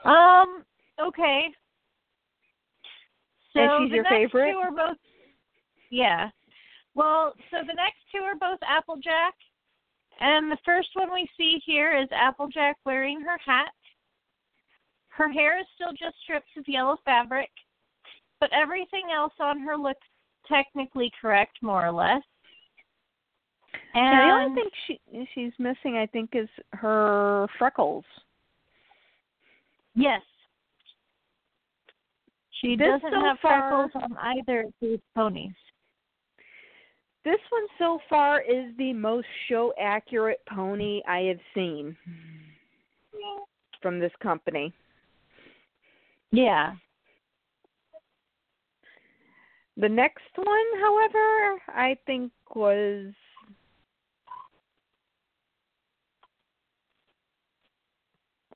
[0.03, 0.63] Um,
[1.01, 1.47] okay.
[3.53, 4.51] So and she's the your next favorite?
[4.51, 4.97] two are both
[5.89, 6.29] yeah.
[6.95, 9.35] Well, so the next two are both Applejack.
[10.19, 13.69] And the first one we see here is Applejack wearing her hat.
[15.09, 17.49] Her hair is still just strips of yellow fabric,
[18.39, 20.05] but everything else on her looks
[20.47, 22.21] technically correct, more or less.
[23.93, 28.05] And yeah, the only thing she she's missing, I think, is her freckles.
[29.95, 30.21] yes,
[32.61, 35.53] she This doesn't so have far- freckles on either of these ponies.
[37.23, 41.95] This one so far is the most show accurate pony I have seen
[43.81, 44.73] from this company.
[46.31, 46.73] Yeah.
[49.75, 53.13] The next one, however, I think was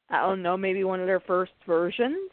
[0.10, 2.32] I don't know, maybe one of their first versions.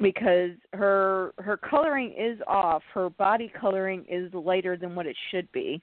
[0.00, 2.82] Because her her coloring is off.
[2.94, 5.82] Her body coloring is lighter than what it should be.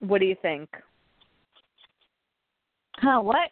[0.00, 0.68] What do you think?
[2.96, 3.50] Huh, what?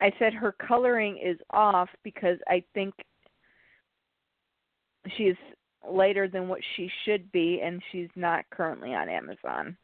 [0.00, 2.94] I said her coloring is off because I think
[5.16, 5.36] she's
[5.88, 9.76] lighter than what she should be and she's not currently on Amazon.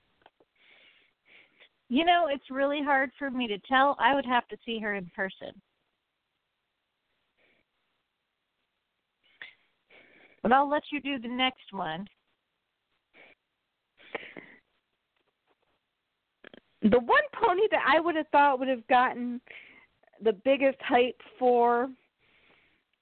[1.88, 3.96] You know, it's really hard for me to tell.
[3.98, 5.60] I would have to see her in person.
[10.42, 12.06] But I'll let you do the next one.
[16.82, 19.40] The one pony that I would have thought would have gotten
[20.22, 21.90] the biggest hype for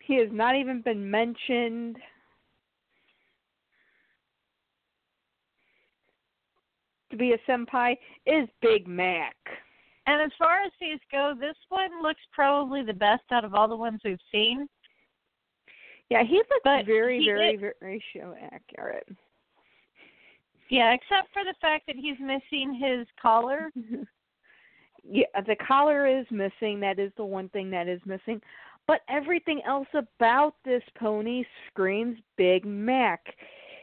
[0.09, 1.97] he has not even been mentioned.
[7.11, 9.37] To be a senpai is Big Mac.
[10.07, 13.69] And as far as these go, this one looks probably the best out of all
[13.69, 14.67] the ones we've seen.
[16.11, 19.07] Yeah, he looks But very, he very, is- very show accurate.
[20.71, 23.71] Yeah, except for the fact that he's missing his collar.
[25.11, 26.79] yeah, the collar is missing.
[26.81, 28.41] That is the one thing that is missing.
[28.87, 33.21] But everything else about this pony screams Big Mac.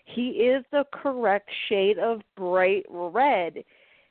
[0.06, 3.64] He is the correct shade of bright red.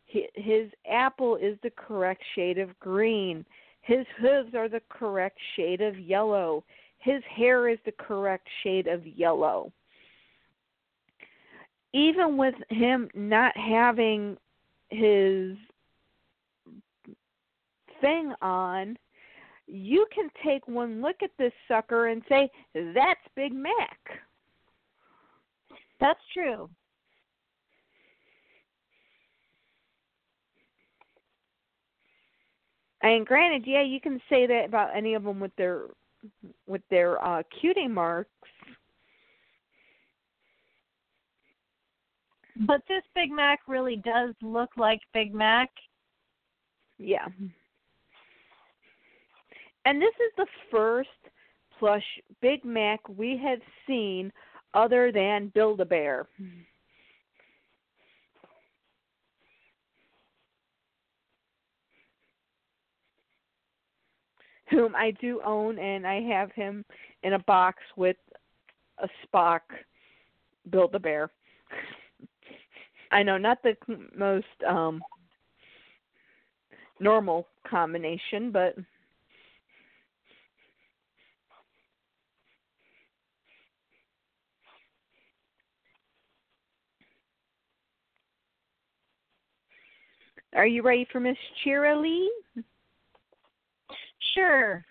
[0.07, 3.45] His apple is the correct shade of green.
[3.81, 6.65] His hooves are the correct shade of yellow.
[6.99, 9.73] His hair is the correct shade of yellow.
[11.93, 14.37] Even with him not having
[14.91, 15.57] his
[18.01, 18.97] thing on,
[19.67, 23.99] you can take one look at this sucker and say, that's Big Mac.
[26.01, 26.69] That's true.
[33.03, 35.83] And granted, yeah, you can say that about any of them with their
[36.67, 38.31] with their uh cutie marks.
[42.67, 45.71] But this Big Mac really does look like Big Mac.
[46.99, 47.27] Yeah.
[49.85, 51.09] And this is the first
[51.79, 52.05] plush
[52.41, 54.33] Big Mac we have seen
[54.75, 56.27] other than Build a Bear.
[64.71, 66.85] whom I do own, and I have him
[67.23, 68.17] in a box with
[68.99, 69.61] a Spock
[70.71, 71.31] Build a Bear.
[73.13, 73.77] I know, not the
[74.17, 75.03] most um
[77.01, 78.75] normal combination, but
[90.55, 92.29] Are you ready for Miss Cheerilee?
[94.35, 94.85] Sure.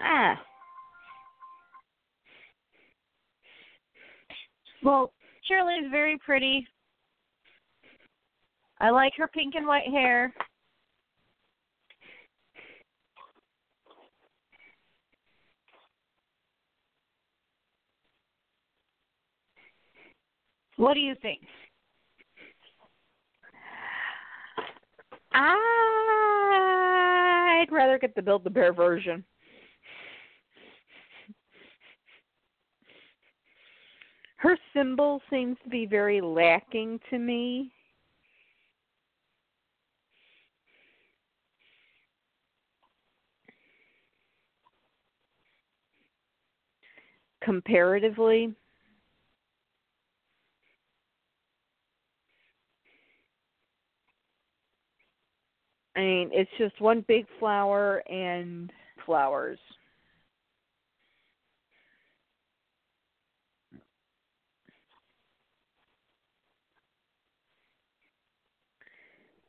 [0.00, 0.40] Ah.
[4.84, 5.12] Well,
[5.50, 6.66] Cheerilee is very pretty.
[8.80, 10.32] I like her pink and white hair.
[20.76, 21.40] What do you think?
[25.34, 25.66] I'd
[27.70, 29.24] rather get the Build the Bear version.
[34.36, 37.72] Her symbol seems to be very lacking to me.
[47.42, 48.54] Comparatively.
[55.96, 58.72] I mean, it's just one big flower and
[59.06, 59.58] flowers.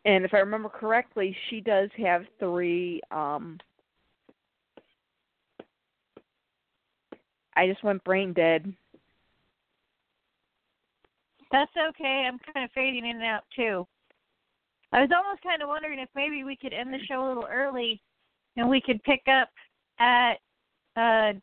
[0.05, 3.59] And if I remember correctly, she does have three um
[7.57, 8.71] I just went brain dead.
[11.51, 12.25] That's okay.
[12.27, 13.87] I'm kind of fading in and out too.
[14.95, 17.47] I was almost kind of wondering if maybe we could end the show a little
[17.51, 18.01] early
[18.55, 19.49] and we could pick up
[19.99, 20.35] at
[20.95, 21.33] uh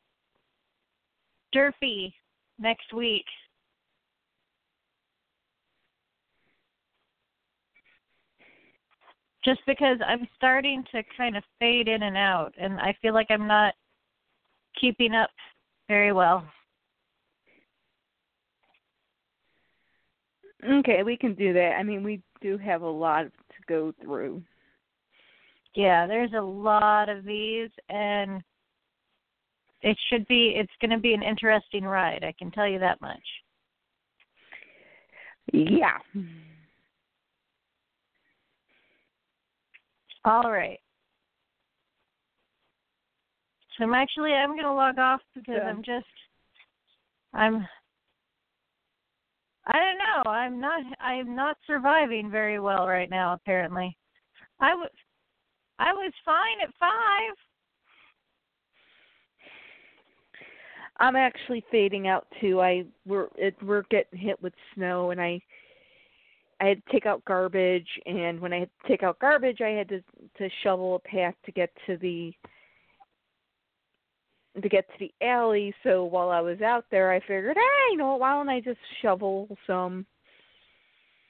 [1.54, 2.14] Derpy
[2.58, 3.26] next week.
[9.44, 13.26] Just because I'm starting to kind of fade in and out and I feel like
[13.28, 13.74] I'm not
[14.80, 15.28] keeping up
[15.88, 16.42] very well.
[20.66, 21.72] Okay, we can do that.
[21.78, 23.30] I mean, we do have a lot to
[23.66, 24.42] go through.
[25.74, 28.42] Yeah, there's a lot of these and
[29.80, 33.00] it should be it's going to be an interesting ride, I can tell you that
[33.00, 33.22] much.
[35.52, 35.98] Yeah.
[40.24, 40.78] All right.
[43.76, 45.68] So I'm actually I'm going to log off because Yeah.
[45.68, 46.06] I'm just
[47.34, 47.66] I'm
[49.66, 50.30] I don't know.
[50.30, 53.96] I'm not I'm not surviving very well right now apparently.
[54.60, 54.90] I was
[55.78, 56.90] I was fine at 5.
[61.00, 62.60] I'm actually fading out too.
[62.60, 65.40] I we're it, we're getting hit with snow, and I
[66.60, 69.70] I had to take out garbage, and when I had to take out garbage, I
[69.70, 70.00] had to
[70.38, 72.32] to shovel a path to get to the
[74.60, 75.74] to get to the alley.
[75.82, 78.60] So while I was out there, I figured, hey, you know, what, why don't I
[78.60, 80.06] just shovel some?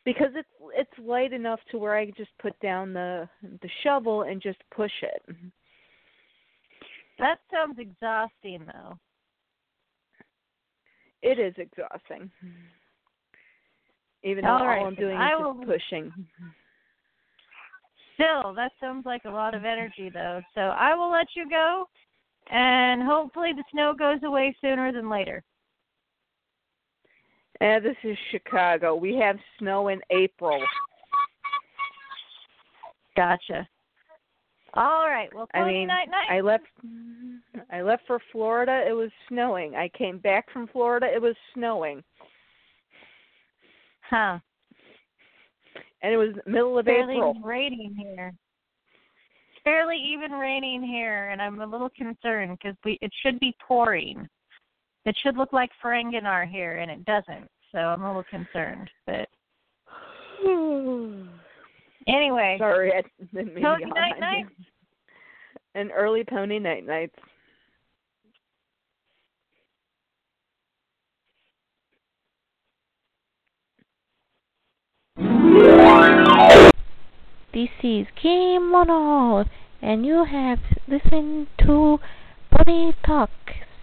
[0.04, 4.42] Because it's it's light enough to where I just put down the the shovel and
[4.42, 5.22] just push it.
[7.20, 8.98] That sounds exhausting though.
[11.22, 12.32] It is exhausting.
[14.24, 16.12] Even though All right, all I'm doing is I just will- pushing.
[18.14, 20.42] Still, that sounds like a lot of energy though.
[20.54, 21.88] So I will let you go
[22.52, 25.42] and hopefully the snow goes away sooner than later.
[27.60, 28.94] And this is Chicago.
[28.94, 30.60] We have snow in April.
[33.16, 33.68] Gotcha.
[34.74, 35.28] All right.
[35.34, 36.28] Well, I mean, night night.
[36.30, 36.64] I left
[37.70, 39.74] I left for Florida, it was snowing.
[39.74, 42.02] I came back from Florida, it was snowing.
[44.08, 44.38] huh.
[46.02, 47.34] And it was middle of Barely April.
[47.44, 48.34] raining here.
[49.64, 54.28] Barely even raining here, and I'm a little concerned because we it should be pouring.
[55.04, 57.48] It should look like Ferenginar here, and it doesn't.
[57.70, 58.90] So I'm a little concerned.
[59.06, 59.28] But
[62.06, 63.02] anyway, Sorry, I
[63.34, 64.46] didn't mean Pony night night.
[65.74, 67.14] An early pony night nights.
[77.52, 79.44] This is Kim Mono,
[79.82, 80.58] and you have
[80.88, 81.98] listened to
[82.50, 83.28] Pony Talk.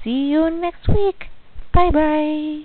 [0.03, 1.25] See you next week.
[1.71, 2.63] Bye bye.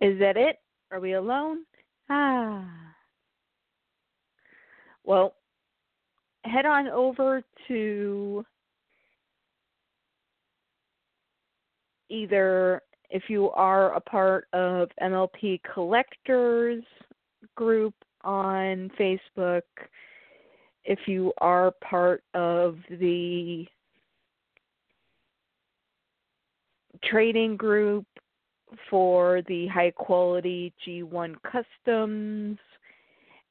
[0.00, 0.60] Is that it?
[0.92, 1.64] Are we alone?
[2.08, 2.94] Ah.
[5.02, 5.34] Well,
[6.44, 8.44] head on over to
[12.08, 16.84] either if you are a part of MLP Collectors
[17.56, 19.62] group on Facebook,
[20.84, 23.66] if you are part of the
[27.04, 28.06] trading group
[28.90, 32.58] for the high quality G1 customs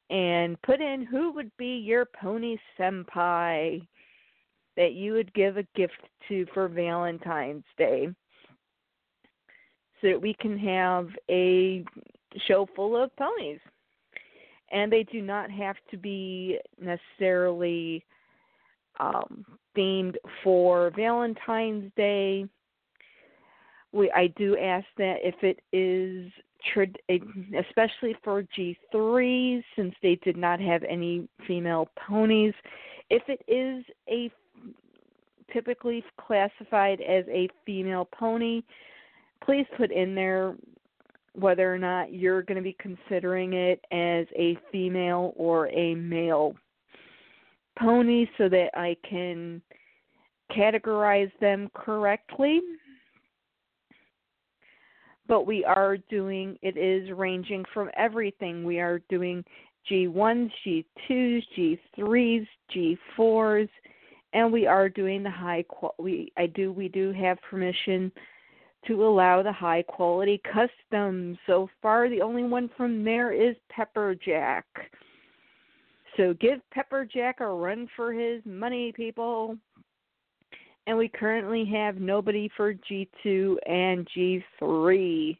[0.10, 3.86] and put in who would be your pony senpai
[4.76, 8.10] that you would give a gift to for Valentine's Day
[10.02, 11.84] so that we can have a
[12.48, 13.60] show full of ponies.
[14.72, 18.06] And they do not have to be necessarily
[19.00, 19.46] um,
[19.76, 22.46] themed for Valentine's Day.
[23.94, 26.32] We I do ask that if it is
[27.58, 32.54] especially for G3 since they did not have any female ponies,
[33.10, 34.30] if it is a
[35.54, 38.62] typically classified as a female pony,
[39.44, 40.56] please put in there
[41.34, 46.56] whether or not you're going to be considering it as a female or a male
[47.80, 49.62] pony so that I can
[50.56, 52.62] categorize them correctly.
[55.28, 58.64] But we are doing, it is ranging from everything.
[58.64, 59.44] We are doing
[59.92, 61.44] G1s, G2s,
[61.98, 63.70] G3s, G4s,
[64.34, 66.32] and we are doing the high quality.
[66.38, 68.12] I do, we do have permission
[68.88, 71.38] to allow the high quality custom.
[71.46, 74.64] So far, the only one from there is Pepperjack.
[76.16, 79.58] So give Pepperjack a run for his money, people.
[80.88, 85.38] And we currently have nobody for G2 and G3.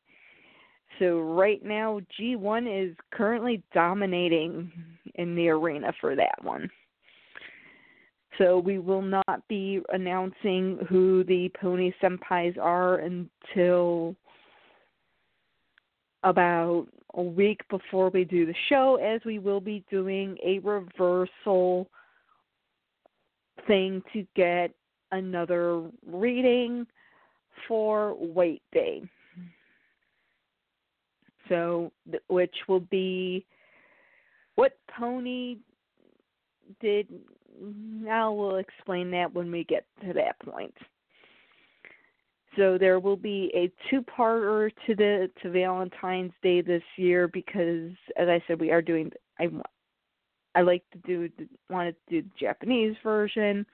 [1.00, 4.72] So right now, G1 is currently dominating
[5.16, 6.70] in the arena for that one.
[8.38, 14.16] So we will not be announcing who the Pony Senpais are until
[16.24, 21.88] about a week before we do the show, as we will be doing a reversal
[23.66, 24.72] thing to get
[25.12, 26.86] another reading
[27.68, 29.02] for White Day.
[31.50, 31.92] So,
[32.28, 33.46] which will be
[34.56, 35.58] what pony
[36.82, 37.08] did
[37.60, 40.74] now we'll explain that when we get to that point.
[42.56, 48.28] So there will be a two-parter to the to Valentine's Day this year because, as
[48.28, 49.12] I said, we are doing.
[49.40, 49.50] I
[50.56, 51.30] I like to do
[51.70, 53.66] wanted to do the Japanese version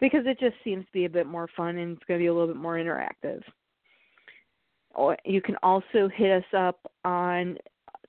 [0.00, 2.28] because it just seems to be a bit more fun and it's going to be
[2.28, 3.42] a little bit more interactive.
[4.96, 7.58] Oh, you can also hit us up on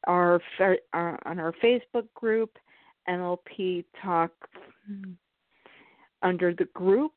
[0.07, 2.57] our uh, on our Facebook group
[3.09, 4.31] MLP Talk
[6.21, 7.13] under the group.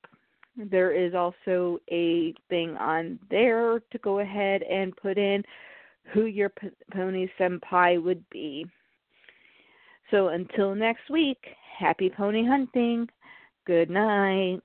[0.57, 5.43] There is also a thing on there to go ahead and put in
[6.13, 6.53] who your
[6.93, 8.67] pony senpai would be.
[10.11, 11.45] So until next week,
[11.79, 13.09] happy pony hunting.
[13.67, 14.61] Good night.